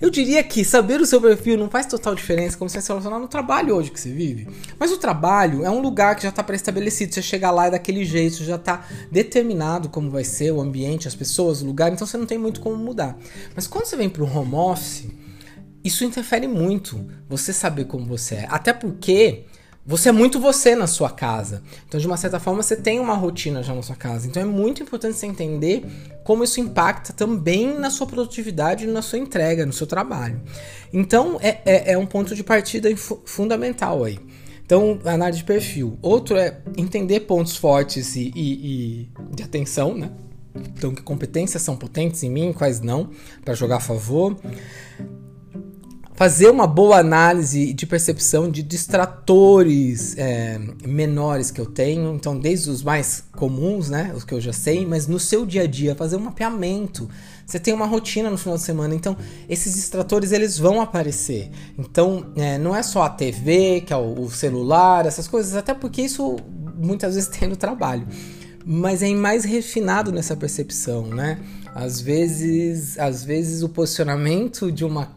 Eu 0.00 0.10
diria 0.10 0.44
que 0.44 0.64
saber 0.64 1.00
o 1.00 1.06
seu 1.06 1.20
perfil 1.20 1.58
não 1.58 1.68
faz 1.68 1.86
total 1.86 2.14
diferença 2.14 2.56
como 2.56 2.70
você 2.70 2.80
se 2.80 2.88
relacionar 2.88 3.18
no 3.18 3.26
trabalho 3.26 3.74
hoje 3.74 3.90
que 3.90 3.98
você 3.98 4.12
vive. 4.12 4.46
Mas 4.78 4.92
o 4.92 4.96
trabalho 4.96 5.64
é 5.64 5.70
um 5.70 5.80
lugar 5.80 6.14
que 6.14 6.22
já 6.22 6.28
está 6.28 6.42
pré-estabelecido. 6.42 7.12
Você 7.12 7.20
chega 7.20 7.50
lá 7.50 7.66
é 7.66 7.70
daquele 7.70 8.04
jeito, 8.04 8.44
já 8.44 8.54
está 8.54 8.86
determinado 9.10 9.88
como 9.88 10.08
vai 10.08 10.22
ser 10.22 10.52
o 10.52 10.60
ambiente, 10.60 11.08
as 11.08 11.16
pessoas, 11.16 11.62
o 11.62 11.66
lugar, 11.66 11.92
então 11.92 12.06
você 12.06 12.16
não 12.16 12.26
tem 12.26 12.38
muito 12.38 12.60
como 12.60 12.76
mudar. 12.76 13.18
Mas 13.56 13.66
quando 13.66 13.86
você 13.86 13.96
vem 13.96 14.08
para 14.08 14.22
o 14.22 14.38
home 14.38 14.54
office, 14.54 15.08
isso 15.82 16.04
interfere 16.04 16.46
muito 16.46 17.04
você 17.28 17.52
saber 17.52 17.86
como 17.86 18.06
você 18.06 18.36
é. 18.36 18.46
Até 18.50 18.72
porque 18.72 19.46
você 19.88 20.10
é 20.10 20.12
muito 20.12 20.38
você 20.38 20.76
na 20.76 20.86
sua 20.86 21.08
casa. 21.08 21.62
Então, 21.88 21.98
de 21.98 22.06
uma 22.06 22.18
certa 22.18 22.38
forma, 22.38 22.62
você 22.62 22.76
tem 22.76 23.00
uma 23.00 23.14
rotina 23.14 23.62
já 23.62 23.74
na 23.74 23.80
sua 23.80 23.96
casa. 23.96 24.28
Então, 24.28 24.42
é 24.42 24.44
muito 24.44 24.82
importante 24.82 25.16
você 25.16 25.24
entender 25.24 25.82
como 26.24 26.44
isso 26.44 26.60
impacta 26.60 27.14
também 27.14 27.78
na 27.78 27.88
sua 27.88 28.06
produtividade, 28.06 28.86
na 28.86 29.00
sua 29.00 29.18
entrega, 29.18 29.64
no 29.64 29.72
seu 29.72 29.86
trabalho. 29.86 30.42
Então, 30.92 31.38
é, 31.40 31.62
é, 31.64 31.92
é 31.92 31.98
um 31.98 32.04
ponto 32.04 32.34
de 32.34 32.44
partida 32.44 32.94
fundamental 33.24 34.04
aí. 34.04 34.20
Então, 34.62 35.00
análise 35.06 35.38
de 35.38 35.44
perfil. 35.46 35.98
Outro 36.02 36.36
é 36.36 36.58
entender 36.76 37.20
pontos 37.20 37.56
fortes 37.56 38.14
e, 38.14 38.30
e, 38.36 39.06
e 39.06 39.08
de 39.34 39.42
atenção, 39.42 39.94
né? 39.94 40.10
Então, 40.54 40.94
que 40.94 41.00
competências 41.00 41.62
são 41.62 41.74
potentes 41.74 42.22
em 42.22 42.28
mim, 42.28 42.52
quais 42.52 42.78
não, 42.78 43.08
para 43.42 43.54
jogar 43.54 43.76
a 43.76 43.80
favor 43.80 44.36
fazer 46.18 46.50
uma 46.50 46.66
boa 46.66 46.98
análise 46.98 47.72
de 47.72 47.86
percepção 47.86 48.50
de 48.50 48.60
distratores 48.60 50.18
é, 50.18 50.58
menores 50.84 51.52
que 51.52 51.60
eu 51.60 51.66
tenho, 51.66 52.12
então 52.12 52.36
desde 52.36 52.68
os 52.70 52.82
mais 52.82 53.22
comuns, 53.36 53.88
né, 53.88 54.12
os 54.16 54.24
que 54.24 54.34
eu 54.34 54.40
já 54.40 54.52
sei, 54.52 54.84
mas 54.84 55.06
no 55.06 55.20
seu 55.20 55.46
dia 55.46 55.62
a 55.62 55.66
dia 55.68 55.94
fazer 55.94 56.16
um 56.16 56.20
mapeamento. 56.22 57.08
Você 57.46 57.60
tem 57.60 57.72
uma 57.72 57.86
rotina 57.86 58.28
no 58.30 58.36
final 58.36 58.56
de 58.56 58.64
semana, 58.64 58.96
então 58.96 59.16
esses 59.48 59.76
distratores 59.76 60.32
eles 60.32 60.58
vão 60.58 60.80
aparecer. 60.80 61.52
Então 61.78 62.32
é, 62.34 62.58
não 62.58 62.74
é 62.74 62.82
só 62.82 63.04
a 63.04 63.10
TV, 63.10 63.82
que 63.82 63.92
é 63.92 63.96
o, 63.96 64.22
o 64.22 64.28
celular, 64.28 65.06
essas 65.06 65.28
coisas, 65.28 65.54
até 65.54 65.72
porque 65.72 66.02
isso 66.02 66.34
muitas 66.76 67.14
vezes 67.14 67.30
tem 67.30 67.48
no 67.48 67.56
trabalho 67.56 68.08
mas 68.70 69.02
é 69.02 69.08
mais 69.14 69.44
refinado 69.44 70.12
nessa 70.12 70.36
percepção, 70.36 71.06
né? 71.06 71.38
Às 71.74 72.00
vezes, 72.00 72.98
às 72.98 73.24
vezes 73.24 73.62
o 73.62 73.68
posicionamento 73.68 74.72
de 74.72 74.84
uma 74.84 75.08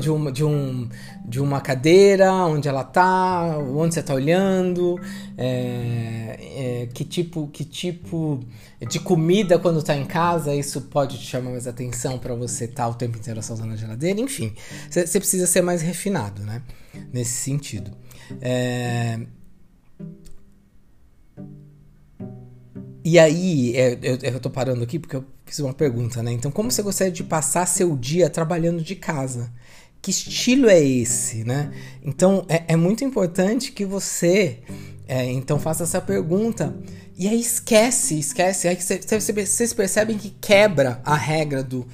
de 0.00 0.10
uma, 0.10 0.32
de 0.32 0.44
um, 0.44 0.88
de 1.24 1.40
uma 1.40 1.60
cadeira, 1.60 2.32
onde 2.32 2.68
ela 2.68 2.84
tá, 2.84 3.58
onde 3.58 3.94
você 3.94 4.02
tá 4.02 4.14
olhando, 4.14 5.00
é, 5.36 6.38
é, 6.82 6.88
que 6.92 7.04
tipo 7.04 7.48
que 7.48 7.64
tipo 7.64 8.40
de 8.88 8.98
comida 9.00 9.58
quando 9.58 9.82
tá 9.82 9.96
em 9.96 10.04
casa, 10.04 10.54
isso 10.54 10.82
pode 10.82 11.18
te 11.18 11.24
chamar 11.24 11.50
mais 11.50 11.66
atenção 11.66 12.18
para 12.18 12.34
você 12.34 12.64
estar 12.64 12.84
tá 12.84 12.88
o 12.88 12.94
tempo 12.94 13.18
inteiro 13.18 13.42
só 13.42 13.54
usando 13.54 13.72
a 13.72 13.76
geladeira, 13.76 14.20
enfim, 14.20 14.52
você 14.90 15.18
precisa 15.18 15.46
ser 15.46 15.62
mais 15.62 15.82
refinado, 15.82 16.42
né? 16.42 16.62
Nesse 17.12 17.32
sentido. 17.32 17.92
É, 18.40 19.20
E 23.04 23.18
aí, 23.18 23.74
é, 23.76 23.98
eu, 24.02 24.18
eu 24.20 24.40
tô 24.40 24.50
parando 24.50 24.82
aqui 24.84 24.98
porque 24.98 25.16
eu 25.16 25.24
fiz 25.50 25.58
uma 25.58 25.74
pergunta, 25.74 26.22
né? 26.22 26.32
Então, 26.32 26.50
como 26.50 26.70
você 26.70 26.80
gostaria 26.80 27.12
de 27.12 27.24
passar 27.24 27.66
seu 27.66 27.96
dia 27.96 28.30
trabalhando 28.30 28.82
de 28.82 28.94
casa? 28.94 29.52
Que 30.00 30.12
estilo 30.12 30.68
é 30.68 30.80
esse, 30.80 31.44
né? 31.44 31.72
Então, 32.02 32.46
é, 32.48 32.62
é 32.68 32.76
muito 32.76 33.04
importante 33.04 33.72
que 33.72 33.84
você, 33.84 34.60
é, 35.08 35.24
então, 35.24 35.58
faça 35.58 35.82
essa 35.82 36.00
pergunta. 36.00 36.74
E 37.18 37.26
aí, 37.26 37.40
esquece, 37.40 38.18
esquece. 38.18 38.68
Aí 38.68 38.78
vocês 38.80 39.74
percebem 39.74 40.16
que 40.16 40.30
quebra 40.40 41.00
a 41.04 41.16
regra 41.16 41.62
do... 41.62 41.86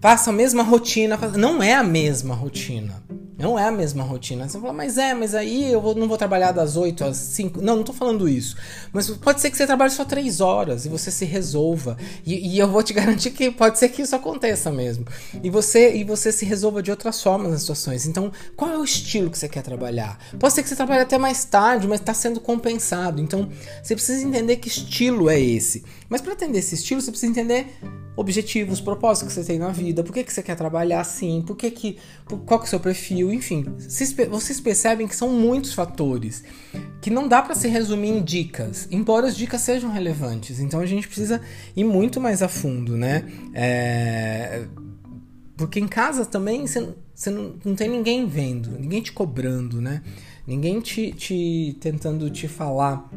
Passa 0.00 0.30
a 0.30 0.32
mesma 0.32 0.62
rotina. 0.62 1.16
Não 1.36 1.62
é 1.62 1.74
a 1.74 1.82
mesma 1.82 2.34
rotina. 2.34 3.02
Não 3.38 3.56
é 3.56 3.68
a 3.68 3.70
mesma 3.70 4.02
rotina. 4.02 4.48
Você 4.48 4.58
fala, 4.58 4.72
mas 4.72 4.98
é, 4.98 5.14
mas 5.14 5.32
aí 5.32 5.70
eu 5.70 5.80
vou, 5.80 5.94
não 5.94 6.08
vou 6.08 6.18
trabalhar 6.18 6.50
das 6.50 6.76
8 6.76 7.04
às 7.04 7.16
5. 7.16 7.62
Não, 7.62 7.76
não 7.76 7.82
tô 7.84 7.92
falando 7.92 8.28
isso. 8.28 8.56
Mas 8.92 9.08
pode 9.10 9.40
ser 9.40 9.48
que 9.50 9.56
você 9.56 9.64
trabalhe 9.64 9.92
só 9.92 10.04
3 10.04 10.40
horas 10.40 10.84
e 10.84 10.88
você 10.88 11.08
se 11.08 11.24
resolva. 11.24 11.96
E, 12.26 12.54
e, 12.54 12.58
eu 12.58 12.66
vou 12.66 12.82
te 12.82 12.92
garantir 12.94 13.30
que 13.30 13.48
pode 13.48 13.78
ser 13.78 13.90
que 13.90 14.02
isso 14.02 14.16
aconteça 14.16 14.72
mesmo. 14.72 15.06
E 15.40 15.48
você, 15.48 15.94
e 15.94 16.02
você 16.02 16.32
se 16.32 16.44
resolva 16.44 16.82
de 16.82 16.90
outras 16.90 17.22
formas 17.22 17.52
nas 17.52 17.60
situações. 17.60 18.06
Então, 18.06 18.32
qual 18.56 18.72
é 18.72 18.78
o 18.78 18.82
estilo 18.82 19.30
que 19.30 19.38
você 19.38 19.48
quer 19.48 19.62
trabalhar? 19.62 20.18
Pode 20.36 20.54
ser 20.54 20.64
que 20.64 20.68
você 20.68 20.74
trabalhe 20.74 21.02
até 21.02 21.16
mais 21.16 21.44
tarde, 21.44 21.86
mas 21.86 22.00
está 22.00 22.12
sendo 22.12 22.40
compensado. 22.40 23.22
Então, 23.22 23.48
você 23.80 23.94
precisa 23.94 24.26
entender 24.26 24.56
que 24.56 24.66
estilo 24.66 25.30
é 25.30 25.40
esse. 25.40 25.84
Mas 26.08 26.20
para 26.20 26.32
entender 26.32 26.58
esse 26.58 26.74
estilo, 26.74 27.00
você 27.00 27.10
precisa 27.10 27.30
entender 27.30 27.66
objetivos, 28.16 28.80
propósitos 28.80 29.32
que 29.32 29.40
você 29.40 29.46
tem 29.46 29.60
na 29.60 29.68
vida, 29.68 30.02
por 30.02 30.12
que, 30.12 30.24
que 30.24 30.32
você 30.32 30.42
quer 30.42 30.56
trabalhar 30.56 31.00
assim, 31.00 31.40
por 31.46 31.54
que 31.54 31.70
que, 31.70 31.98
qual 32.26 32.58
que 32.58 32.64
é 32.64 32.66
o 32.66 32.70
seu 32.70 32.80
perfil, 32.80 33.32
enfim. 33.32 33.64
Vocês 33.78 34.60
percebem 34.60 35.06
que 35.06 35.14
são 35.14 35.28
muitos 35.28 35.72
fatores 35.72 36.42
que 37.00 37.10
não 37.10 37.28
dá 37.28 37.40
para 37.40 37.54
se 37.54 37.68
resumir 37.68 38.08
em 38.08 38.22
dicas, 38.22 38.88
embora 38.90 39.28
as 39.28 39.36
dicas 39.36 39.60
sejam 39.60 39.90
relevantes. 39.92 40.58
Então 40.58 40.80
a 40.80 40.86
gente 40.86 41.06
precisa 41.06 41.40
ir 41.76 41.84
muito 41.84 42.20
mais 42.20 42.42
a 42.42 42.48
fundo, 42.48 42.96
né? 42.96 43.24
É... 43.54 44.64
Porque 45.56 45.78
em 45.78 45.88
casa 45.88 46.24
também 46.24 46.66
você, 46.66 46.88
você 47.14 47.30
não, 47.30 47.54
não 47.64 47.74
tem 47.76 47.88
ninguém 47.88 48.26
vendo, 48.26 48.70
ninguém 48.78 49.00
te 49.00 49.12
cobrando, 49.12 49.80
né? 49.80 50.02
Ninguém 50.44 50.80
te, 50.80 51.12
te 51.12 51.76
tentando 51.80 52.28
te 52.30 52.48
falar, 52.48 53.08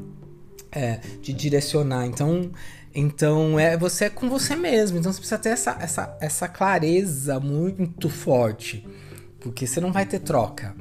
é, 0.71 0.99
te 1.21 1.33
direcionar. 1.33 2.05
Então 2.05 2.51
então 2.93 3.59
é 3.59 3.77
você 3.77 4.05
é 4.05 4.09
com 4.09 4.29
você 4.29 4.55
mesmo. 4.55 4.97
Então 4.97 5.11
você 5.11 5.19
precisa 5.19 5.39
ter 5.39 5.49
essa, 5.49 5.77
essa, 5.79 6.17
essa 6.19 6.47
clareza 6.47 7.39
muito 7.39 8.09
forte. 8.09 8.85
Porque 9.39 9.65
você 9.65 9.79
não 9.79 9.91
vai 9.91 10.05
ter 10.05 10.19
troca 10.19 10.75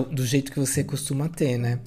do 0.00 0.24
jeito 0.24 0.50
que 0.50 0.58
você 0.58 0.82
costuma 0.82 1.28
ter, 1.28 1.58
né? 1.58 1.78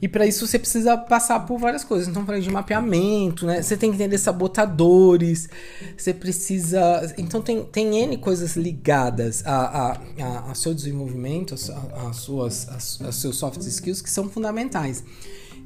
E 0.00 0.08
para 0.08 0.26
isso 0.26 0.46
você 0.46 0.58
precisa 0.58 0.96
passar 0.96 1.40
por 1.40 1.58
várias 1.58 1.84
coisas. 1.84 2.08
Então, 2.08 2.24
falei 2.24 2.40
de 2.40 2.50
mapeamento, 2.50 3.46
né? 3.46 3.62
Você 3.62 3.76
tem 3.76 3.90
que 3.90 3.96
entender 3.96 4.18
sabotadores. 4.18 5.48
Você 5.96 6.12
precisa. 6.12 7.14
Então, 7.18 7.40
tem, 7.40 7.64
tem 7.64 7.98
N 8.02 8.16
coisas 8.18 8.56
ligadas 8.56 9.42
a, 9.46 9.56
a, 9.56 9.92
a, 10.22 10.50
a 10.50 10.54
seu 10.54 10.74
desenvolvimento, 10.74 11.54
a 11.54 12.12
suas, 12.12 12.68
a, 12.68 13.08
a 13.08 13.12
seus 13.12 13.36
soft 13.36 13.60
skills 13.60 14.02
que 14.02 14.10
são 14.10 14.28
fundamentais. 14.28 15.02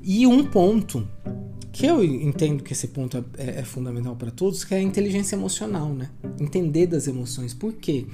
E 0.03 0.27
um 0.27 0.45
ponto 0.45 1.07
que 1.73 1.87
eu 1.87 2.03
entendo 2.03 2.63
que 2.63 2.73
esse 2.73 2.89
ponto 2.89 3.17
é, 3.17 3.43
é, 3.43 3.61
é 3.61 3.65
fundamental 3.65 4.17
para 4.17 4.31
todos, 4.31 4.65
que 4.65 4.75
é 4.75 4.79
a 4.79 4.83
inteligência 4.83 5.37
emocional, 5.37 5.89
né? 5.93 6.11
Entender 6.39 6.87
das 6.87 7.07
emoções. 7.07 7.55
Por 7.55 7.75
quê? 7.75 8.07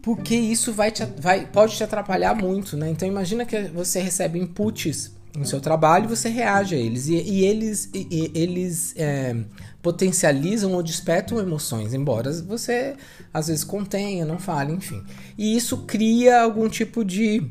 Porque 0.00 0.34
isso 0.34 0.72
vai 0.72 0.90
te, 0.90 1.04
vai, 1.20 1.46
pode 1.46 1.76
te 1.76 1.84
atrapalhar 1.84 2.34
muito, 2.34 2.76
né? 2.76 2.90
Então 2.90 3.06
imagina 3.06 3.44
que 3.44 3.62
você 3.68 4.00
recebe 4.00 4.38
inputs 4.38 5.16
no 5.36 5.44
seu 5.44 5.60
trabalho 5.60 6.08
você 6.08 6.28
reage 6.28 6.74
a 6.74 6.78
eles. 6.78 7.08
E, 7.08 7.14
e 7.14 7.44
eles, 7.44 7.90
e 7.92 8.30
eles 8.34 8.94
é, 8.96 9.36
potencializam 9.82 10.72
ou 10.72 10.82
despertam 10.82 11.38
emoções, 11.38 11.92
embora 11.92 12.32
você 12.42 12.96
às 13.32 13.48
vezes 13.48 13.62
contenha, 13.62 14.24
não 14.24 14.38
fale, 14.38 14.72
enfim. 14.72 15.02
E 15.36 15.56
isso 15.56 15.78
cria 15.78 16.40
algum 16.40 16.68
tipo 16.68 17.04
de 17.04 17.46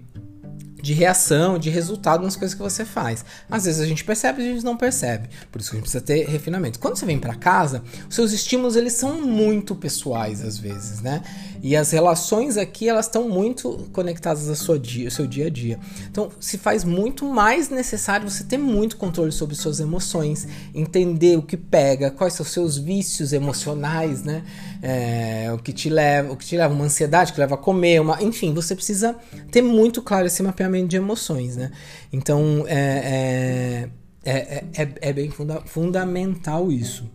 de 0.85 0.93
reação, 0.93 1.57
de 1.57 1.67
resultado 1.71 2.23
nas 2.23 2.35
coisas 2.35 2.53
que 2.53 2.61
você 2.61 2.85
faz. 2.85 3.25
Às 3.49 3.65
vezes 3.65 3.81
a 3.81 3.87
gente 3.87 4.03
percebe, 4.03 4.43
a 4.43 4.45
gente 4.45 4.63
não 4.63 4.77
percebe. 4.77 5.27
Por 5.51 5.59
isso 5.59 5.71
que 5.71 5.77
a 5.77 5.79
gente 5.79 5.89
precisa 5.89 6.03
ter 6.03 6.27
refinamento. 6.27 6.77
Quando 6.77 6.95
você 6.95 7.07
vem 7.07 7.17
para 7.17 7.33
casa, 7.33 7.83
os 8.07 8.13
seus 8.13 8.31
estímulos 8.31 8.75
eles 8.75 8.93
são 8.93 9.19
muito 9.19 9.73
pessoais 9.73 10.43
às 10.43 10.59
vezes, 10.59 11.01
né? 11.01 11.23
E 11.65 11.75
as 11.75 11.89
relações 11.89 12.57
aqui 12.57 12.87
elas 12.87 13.07
estão 13.07 13.27
muito 13.27 13.89
conectadas 13.91 14.47
ao 14.47 14.55
seu 14.55 14.77
dia, 14.77 15.09
seu 15.09 15.25
dia 15.25 15.47
a 15.47 15.49
dia. 15.49 15.79
Então, 16.11 16.29
se 16.39 16.59
faz 16.59 16.83
muito 16.83 17.25
mais 17.25 17.69
necessário 17.69 18.29
você 18.29 18.43
ter 18.43 18.59
muito 18.59 18.97
controle 18.97 19.31
sobre 19.31 19.55
suas 19.55 19.79
emoções, 19.79 20.47
entender 20.75 21.39
o 21.39 21.41
que 21.41 21.57
pega, 21.57 22.11
quais 22.11 22.33
são 22.33 22.45
os 22.45 22.51
seus 22.51 22.77
vícios 22.77 23.33
emocionais, 23.33 24.21
né? 24.21 24.43
É, 24.79 25.51
o 25.51 25.57
que 25.57 25.73
te 25.73 25.89
leva, 25.89 26.33
o 26.33 26.37
que 26.37 26.45
te 26.45 26.55
leva 26.55 26.71
uma 26.71 26.85
ansiedade, 26.85 27.33
que 27.33 27.39
leva 27.39 27.55
a 27.55 27.57
comer, 27.57 27.99
uma, 27.99 28.21
enfim, 28.21 28.53
você 28.53 28.75
precisa 28.75 29.15
ter 29.49 29.63
muito 29.63 30.03
claro 30.03 30.27
esse 30.27 30.43
mapeamento 30.43 30.89
de 30.89 30.97
emoções, 30.97 31.57
né? 31.57 31.71
Então, 32.13 32.63
é, 32.67 33.89
é, 34.23 34.31
é, 34.31 34.83
é, 34.83 34.89
é 35.01 35.13
bem 35.13 35.31
funda 35.31 35.61
fundamental 35.65 36.71
isso. 36.71 37.09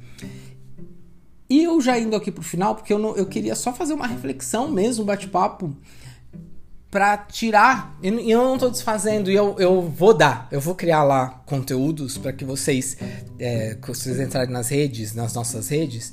E 1.51 1.65
eu 1.65 1.81
já 1.81 1.99
indo 1.99 2.15
aqui 2.15 2.31
pro 2.31 2.45
final, 2.45 2.77
porque 2.77 2.93
eu, 2.93 2.99
não, 2.99 3.17
eu 3.17 3.27
queria 3.27 3.57
só 3.57 3.73
fazer 3.73 3.93
uma 3.93 4.07
reflexão 4.07 4.71
mesmo, 4.71 5.05
bate-papo, 5.05 5.77
para 6.89 7.19
tirar. 7.19 7.99
E 8.01 8.31
eu 8.31 8.45
não 8.45 8.55
estou 8.55 8.71
desfazendo, 8.71 9.29
e 9.29 9.35
eu, 9.35 9.57
eu 9.59 9.83
vou 9.83 10.15
dar, 10.15 10.47
eu 10.53 10.61
vou 10.61 10.77
criar 10.77 11.03
lá 11.03 11.43
conteúdos 11.47 12.17
para 12.17 12.33
que 12.33 12.45
vocês, 12.45 12.97
é, 13.37 13.75
que 13.75 13.89
vocês 13.89 14.21
entrarem 14.21 14.53
nas 14.53 14.69
redes, 14.69 15.13
nas 15.13 15.35
nossas 15.35 15.69
redes, 15.69 16.13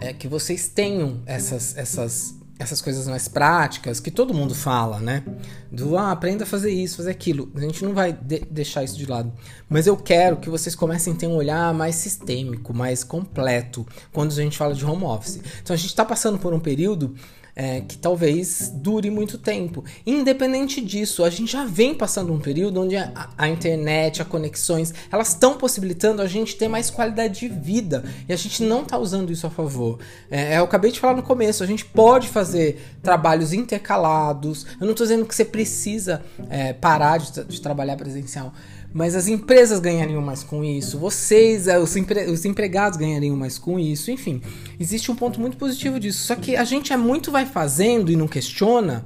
é, 0.00 0.14
que 0.14 0.26
vocês 0.26 0.68
tenham 0.68 1.22
essas, 1.26 1.76
essas, 1.76 2.34
essas 2.58 2.80
coisas 2.80 3.06
mais 3.06 3.28
práticas 3.28 4.00
que 4.00 4.10
todo 4.10 4.34
mundo 4.34 4.54
fala, 4.54 4.98
né? 4.98 5.22
Do 5.70 5.96
ah, 5.96 6.10
aprenda 6.10 6.42
a 6.42 6.46
fazer 6.46 6.70
isso, 6.70 6.96
fazer 6.96 7.10
aquilo. 7.10 7.50
A 7.54 7.60
gente 7.60 7.84
não 7.84 7.94
vai 7.94 8.12
de 8.12 8.40
deixar 8.50 8.82
isso 8.82 8.96
de 8.96 9.06
lado. 9.06 9.32
Mas 9.68 9.86
eu 9.86 9.96
quero 9.96 10.38
que 10.38 10.50
vocês 10.50 10.74
comecem 10.74 11.12
a 11.12 11.16
ter 11.16 11.26
um 11.28 11.36
olhar 11.36 11.72
mais 11.72 11.94
sistêmico, 11.94 12.74
mais 12.74 13.04
completo, 13.04 13.86
quando 14.12 14.32
a 14.32 14.34
gente 14.34 14.58
fala 14.58 14.74
de 14.74 14.84
home 14.84 15.04
office. 15.04 15.40
Então 15.62 15.74
a 15.74 15.76
gente 15.76 15.90
está 15.90 16.04
passando 16.04 16.38
por 16.38 16.52
um 16.52 16.58
período 16.58 17.14
é, 17.58 17.80
que 17.80 17.98
talvez 17.98 18.70
dure 18.72 19.10
muito 19.10 19.36
tempo. 19.36 19.84
Independente 20.06 20.80
disso, 20.80 21.24
a 21.24 21.30
gente 21.30 21.50
já 21.50 21.64
vem 21.64 21.92
passando 21.92 22.32
um 22.32 22.38
período 22.38 22.80
onde 22.80 22.96
a, 22.96 23.30
a 23.36 23.48
internet, 23.48 24.22
as 24.22 24.28
conexões, 24.28 24.94
elas 25.10 25.30
estão 25.30 25.58
possibilitando 25.58 26.22
a 26.22 26.26
gente 26.28 26.54
ter 26.54 26.68
mais 26.68 26.88
qualidade 26.88 27.40
de 27.40 27.48
vida 27.48 28.04
e 28.28 28.32
a 28.32 28.36
gente 28.36 28.62
não 28.62 28.82
está 28.82 28.96
usando 28.96 29.32
isso 29.32 29.44
a 29.44 29.50
favor. 29.50 29.98
É, 30.30 30.56
eu 30.56 30.62
acabei 30.62 30.92
de 30.92 31.00
falar 31.00 31.16
no 31.16 31.22
começo, 31.24 31.64
a 31.64 31.66
gente 31.66 31.84
pode 31.84 32.28
fazer 32.28 32.80
trabalhos 33.02 33.52
intercalados. 33.52 34.64
Eu 34.80 34.86
não 34.86 34.92
estou 34.92 35.04
dizendo 35.04 35.26
que 35.26 35.34
você 35.34 35.44
precisa 35.44 36.22
é, 36.48 36.72
parar 36.72 37.18
de, 37.18 37.42
de 37.42 37.60
trabalhar 37.60 37.96
presencial 37.96 38.52
mas 38.92 39.14
as 39.14 39.28
empresas 39.28 39.80
ganhariam 39.80 40.22
mais 40.22 40.42
com 40.42 40.64
isso, 40.64 40.98
vocês, 40.98 41.68
é, 41.68 41.78
os, 41.78 41.94
empre 41.94 42.24
os 42.30 42.44
empregados 42.44 42.98
ganhariam 42.98 43.36
mais 43.36 43.58
com 43.58 43.78
isso, 43.78 44.10
enfim. 44.10 44.40
Existe 44.80 45.10
um 45.10 45.14
ponto 45.14 45.40
muito 45.40 45.56
positivo 45.56 46.00
disso. 46.00 46.24
Só 46.26 46.34
que 46.34 46.56
a 46.56 46.64
gente 46.64 46.92
é 46.92 46.96
muito 46.96 47.30
vai 47.30 47.44
fazendo 47.48 48.12
e 48.12 48.16
não 48.16 48.28
questiona, 48.28 49.04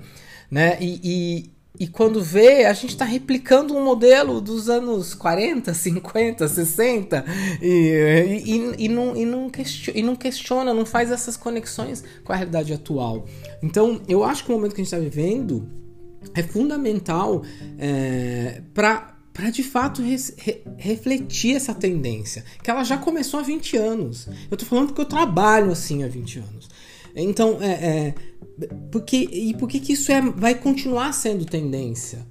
né? 0.50 0.76
E, 0.80 1.00
e, 1.02 1.52
e 1.80 1.86
quando 1.86 2.22
vê, 2.22 2.66
a 2.66 2.72
gente 2.72 2.90
está 2.90 3.04
replicando 3.04 3.74
um 3.74 3.82
modelo 3.82 4.40
dos 4.40 4.68
anos 4.68 5.14
40, 5.14 5.72
50, 5.72 6.46
60 6.46 7.24
e, 7.62 8.42
e, 8.44 8.84
e, 8.84 8.88
não, 8.88 9.16
e, 9.16 9.24
não 9.24 9.48
questiona, 9.48 9.98
e 9.98 10.02
não 10.02 10.14
questiona, 10.14 10.74
não 10.74 10.84
faz 10.84 11.10
essas 11.10 11.36
conexões 11.36 12.04
com 12.22 12.32
a 12.32 12.36
realidade 12.36 12.72
atual. 12.72 13.24
Então, 13.62 14.02
eu 14.06 14.22
acho 14.22 14.44
que 14.44 14.50
o 14.50 14.54
momento 14.54 14.74
que 14.74 14.80
a 14.82 14.84
gente 14.84 14.94
está 14.94 14.98
vivendo 14.98 15.68
é 16.34 16.42
fundamental 16.42 17.42
é, 17.78 18.60
para 18.74 19.12
para 19.32 19.50
de 19.50 19.62
fato 19.62 20.02
re 20.02 20.16
refletir 20.76 21.56
essa 21.56 21.74
tendência, 21.74 22.44
que 22.62 22.70
ela 22.70 22.84
já 22.84 22.98
começou 22.98 23.40
há 23.40 23.42
20 23.42 23.76
anos. 23.76 24.28
Eu 24.50 24.56
tô 24.56 24.66
falando 24.66 24.88
porque 24.88 25.00
eu 25.00 25.06
trabalho 25.06 25.70
assim 25.70 26.04
há 26.04 26.08
20 26.08 26.38
anos. 26.38 26.68
Então, 27.14 27.58
é, 27.60 27.70
é 27.70 28.14
porque, 28.90 29.28
e 29.30 29.54
por 29.54 29.68
que, 29.68 29.80
que 29.80 29.92
isso 29.92 30.12
é, 30.12 30.20
vai 30.20 30.54
continuar 30.54 31.12
sendo 31.12 31.44
tendência? 31.44 32.26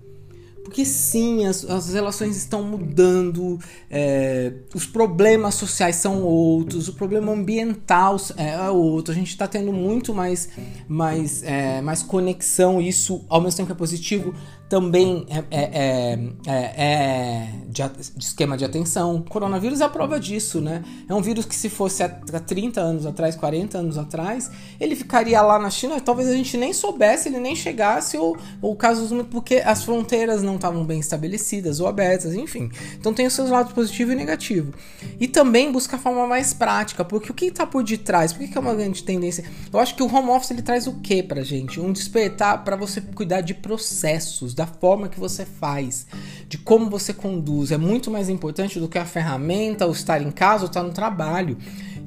Porque 0.64 0.86
sim, 0.86 1.46
as, 1.46 1.66
as 1.66 1.94
relações 1.94 2.38
estão 2.38 2.64
mudando, 2.64 3.60
é, 3.90 4.54
os 4.74 4.86
problemas 4.86 5.56
sociais 5.56 5.96
são 5.98 6.24
outros, 6.24 6.88
o 6.88 6.94
problema 6.94 7.32
ambiental 7.32 8.16
é 8.38 8.70
outro, 8.70 9.12
a 9.12 9.16
gente 9.16 9.30
está 9.30 9.48
tendo 9.48 9.74
muito 9.74 10.14
mais, 10.14 10.50
mais, 10.88 11.44
é, 11.44 11.82
mais 11.82 12.04
conexão, 12.04 12.82
isso 12.82 13.26
ao 13.28 13.42
mesmo 13.42 13.58
tempo 13.58 13.68
que 13.68 13.74
é 13.74 13.76
positivo, 13.76 14.34
também 14.72 15.26
é, 15.30 15.44
é, 15.52 15.64
é, 15.64 16.20
é, 16.48 16.84
é 16.86 17.50
de, 17.68 17.84
de, 18.16 18.24
esquema 18.24 18.56
de 18.56 18.64
atenção. 18.64 19.18
O 19.18 19.22
coronavírus 19.22 19.82
é 19.82 19.84
a 19.84 19.90
prova 19.90 20.18
disso, 20.18 20.62
né? 20.62 20.82
É 21.10 21.14
um 21.14 21.22
vírus 21.22 21.44
que 21.44 21.54
se 21.54 21.68
fosse 21.68 22.02
há 22.02 22.08
30 22.08 22.80
anos 22.80 23.06
atrás, 23.06 23.36
40 23.36 23.78
anos 23.78 23.98
atrás, 23.98 24.50
ele 24.80 24.96
ficaria 24.96 25.42
lá 25.42 25.60
na 25.60 25.70
China, 25.70 26.00
talvez 26.00 26.30
a 26.30 26.34
gente 26.34 26.56
nem 26.56 26.72
soubesse, 26.72 27.28
ele 27.28 27.42
nem 27.42 27.54
chegasse, 27.54 28.18
ou, 28.18 28.38
ou 28.62 28.74
casos 28.74 29.12
porque 29.30 29.56
as 29.56 29.84
fronteiras 29.84 30.42
não 30.42 30.51
estavam 30.56 30.86
bem 30.86 31.00
estabelecidas 31.00 31.80
ou 31.80 31.88
abertas, 31.88 32.34
enfim. 32.34 32.70
Então 32.98 33.14
tem 33.14 33.26
os 33.26 33.34
seus 33.34 33.50
lados 33.50 33.74
positivo 33.74 34.12
e 34.12 34.16
negativo. 34.16 34.74
E 35.20 35.28
também 35.28 35.72
buscar 35.72 35.98
a 35.98 36.00
forma 36.00 36.28
mais 36.28 36.54
prática, 36.54 37.04
porque 37.04 37.32
o 37.32 37.34
que 37.34 37.46
está 37.46 37.66
por 37.66 37.84
detrás? 37.84 38.34
Por 38.34 38.40
que, 38.40 38.48
que 38.50 38.58
é 38.58 38.62
uma 38.62 38.74
grande 38.74 39.04
tendência? 39.04 39.44
Eu 39.72 39.80
acho 39.80 39.96
que 39.96 40.04
o 40.04 40.14
home 40.14 40.30
office 40.30 40.52
ele 40.52 40.62
traz 40.62 40.88
o 40.88 40.94
que 41.00 41.22
pra 41.24 41.44
gente? 41.44 41.80
Um 41.80 41.92
despertar 41.92 42.64
para 42.64 42.76
você 42.76 43.02
cuidar 43.02 43.42
de 43.42 43.54
processos, 43.54 44.54
da 44.54 44.66
forma 44.66 45.10
que 45.10 45.20
você 45.20 45.46
faz, 45.46 46.06
de 46.48 46.58
como 46.58 46.90
você 46.90 47.14
conduz. 47.14 47.72
É 47.72 47.78
muito 47.78 48.10
mais 48.12 48.30
importante 48.30 48.80
do 48.80 48.88
que 48.88 48.98
a 48.98 49.06
ferramenta, 49.06 49.88
o 49.88 49.92
estar 49.92 50.22
em 50.22 50.32
casa 50.32 50.64
ou 50.64 50.68
estar 50.68 50.84
no 50.84 50.92
trabalho. 50.92 51.58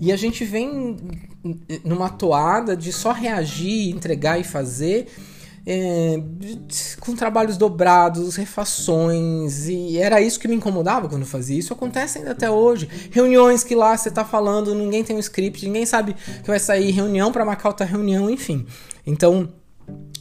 E 0.00 0.12
a 0.12 0.16
gente 0.16 0.44
vem 0.44 0.96
numa 1.84 2.08
toada 2.08 2.76
de 2.76 2.92
só 2.92 3.12
reagir, 3.12 3.90
entregar 3.90 4.38
e 4.38 4.44
fazer. 4.44 5.06
É, 5.66 6.22
com 7.00 7.16
trabalhos 7.16 7.56
dobrados, 7.56 8.36
refações, 8.36 9.66
e 9.66 9.96
era 9.96 10.20
isso 10.20 10.38
que 10.38 10.46
me 10.46 10.54
incomodava 10.54 11.08
quando 11.08 11.24
fazia 11.24 11.58
isso. 11.58 11.72
Acontece 11.72 12.18
ainda 12.18 12.32
até 12.32 12.50
hoje. 12.50 12.88
Reuniões 13.10 13.64
que 13.64 13.74
lá 13.74 13.96
você 13.96 14.10
está 14.10 14.24
falando, 14.24 14.74
ninguém 14.74 15.02
tem 15.02 15.16
um 15.16 15.20
script, 15.20 15.64
ninguém 15.66 15.86
sabe 15.86 16.14
que 16.14 16.46
vai 16.46 16.58
sair 16.58 16.90
reunião 16.90 17.32
para 17.32 17.44
marcar 17.44 17.70
outra 17.70 17.86
reunião, 17.86 18.28
enfim. 18.28 18.66
Então, 19.06 19.48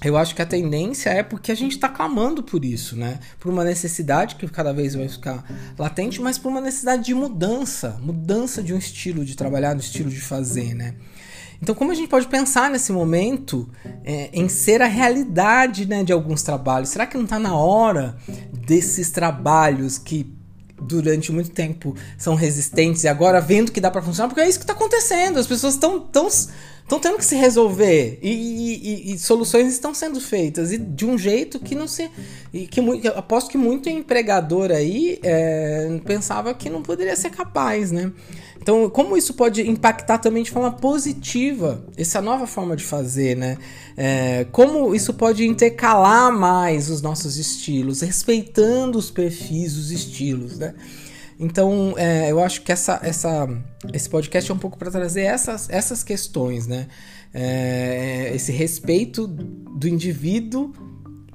eu 0.03 0.17
acho 0.17 0.35
que 0.35 0.41
a 0.41 0.45
tendência 0.45 1.09
é 1.09 1.23
porque 1.23 1.51
a 1.51 1.55
gente 1.55 1.73
está 1.73 1.87
clamando 1.87 2.43
por 2.43 2.65
isso, 2.65 2.95
né? 2.97 3.19
Por 3.39 3.51
uma 3.51 3.63
necessidade 3.63 4.35
que 4.35 4.45
cada 4.49 4.73
vez 4.73 4.95
vai 4.95 5.07
ficar 5.07 5.45
latente, 5.77 6.21
mas 6.21 6.37
por 6.37 6.49
uma 6.49 6.59
necessidade 6.59 7.05
de 7.05 7.13
mudança, 7.13 7.97
mudança 8.01 8.61
de 8.61 8.73
um 8.73 8.77
estilo 8.77 9.23
de 9.23 9.35
trabalhar, 9.35 9.73
do 9.73 9.79
estilo 9.79 10.09
de 10.09 10.19
fazer, 10.19 10.73
né? 10.73 10.95
Então, 11.63 11.73
como 11.73 11.93
a 11.93 11.95
gente 11.95 12.09
pode 12.09 12.27
pensar 12.27 12.69
nesse 12.69 12.91
momento 12.91 13.69
é, 14.03 14.29
em 14.33 14.49
ser 14.49 14.81
a 14.81 14.85
realidade 14.85 15.85
né, 15.85 16.03
de 16.03 16.11
alguns 16.11 16.43
trabalhos? 16.43 16.89
Será 16.89 17.07
que 17.07 17.15
não 17.15 17.23
está 17.23 17.39
na 17.39 17.55
hora 17.55 18.17
desses 18.67 19.09
trabalhos 19.09 19.97
que 19.97 20.29
durante 20.81 21.31
muito 21.31 21.51
tempo 21.51 21.95
são 22.17 22.35
resistentes 22.35 23.05
e 23.05 23.07
agora 23.07 23.39
vendo 23.39 23.71
que 23.71 23.79
dá 23.79 23.89
para 23.89 24.01
funcionar? 24.01 24.27
Porque 24.27 24.41
é 24.41 24.49
isso 24.49 24.59
que 24.59 24.65
está 24.65 24.73
acontecendo. 24.73 25.39
As 25.39 25.47
pessoas 25.47 25.75
estão 25.75 26.01
tão, 26.01 26.27
tão 26.85 26.99
tendo 26.99 27.17
que 27.17 27.23
se 27.23 27.37
resolver 27.37 28.19
e, 28.21 28.29
e, 28.29 29.13
e, 29.13 29.17
soluções 29.17 29.71
estão 29.71 29.93
sendo 29.93 30.19
feitas 30.19 30.73
e 30.73 30.77
de 30.77 31.05
um 31.05 31.17
jeito 31.17 31.61
que 31.61 31.75
não 31.75 31.87
se 31.87 32.11
e 32.53 32.67
que 32.67 32.81
eu 32.81 33.17
aposto 33.17 33.49
que 33.49 33.57
muito 33.57 33.87
empregador 33.87 34.69
aí 34.69 35.17
é, 35.23 35.97
pensava 36.03 36.53
que 36.53 36.69
não 36.69 36.81
poderia 36.81 37.15
ser 37.15 37.29
capaz, 37.29 37.89
né? 37.89 38.11
Então, 38.63 38.89
como 38.89 39.17
isso 39.17 39.33
pode 39.33 39.69
impactar 39.69 40.19
também 40.19 40.41
de 40.41 40.49
forma 40.49 40.71
positiva 40.71 41.85
essa 41.97 42.21
nova 42.21 42.47
forma 42.47 42.77
de 42.77 42.83
fazer, 42.85 43.35
né? 43.35 43.57
É, 43.97 44.45
como 44.53 44.95
isso 44.95 45.13
pode 45.13 45.45
intercalar 45.45 46.31
mais 46.31 46.89
os 46.89 47.01
nossos 47.01 47.35
estilos, 47.35 47.99
respeitando 47.99 48.97
os 48.97 49.11
perfis, 49.11 49.75
os 49.75 49.91
estilos, 49.91 50.57
né? 50.57 50.73
Então, 51.37 51.93
é, 51.97 52.31
eu 52.31 52.41
acho 52.41 52.61
que 52.61 52.71
essa, 52.71 53.01
essa, 53.03 53.49
esse 53.91 54.09
podcast 54.09 54.49
é 54.49 54.53
um 54.53 54.57
pouco 54.57 54.77
para 54.77 54.89
trazer 54.89 55.23
essas, 55.23 55.69
essas 55.69 56.01
questões, 56.01 56.65
né? 56.65 56.87
É, 57.33 58.31
esse 58.33 58.53
respeito 58.53 59.27
do 59.27 59.89
indivíduo 59.89 60.71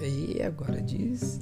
E 0.01 0.41
agora 0.41 0.81
diz. 0.81 1.39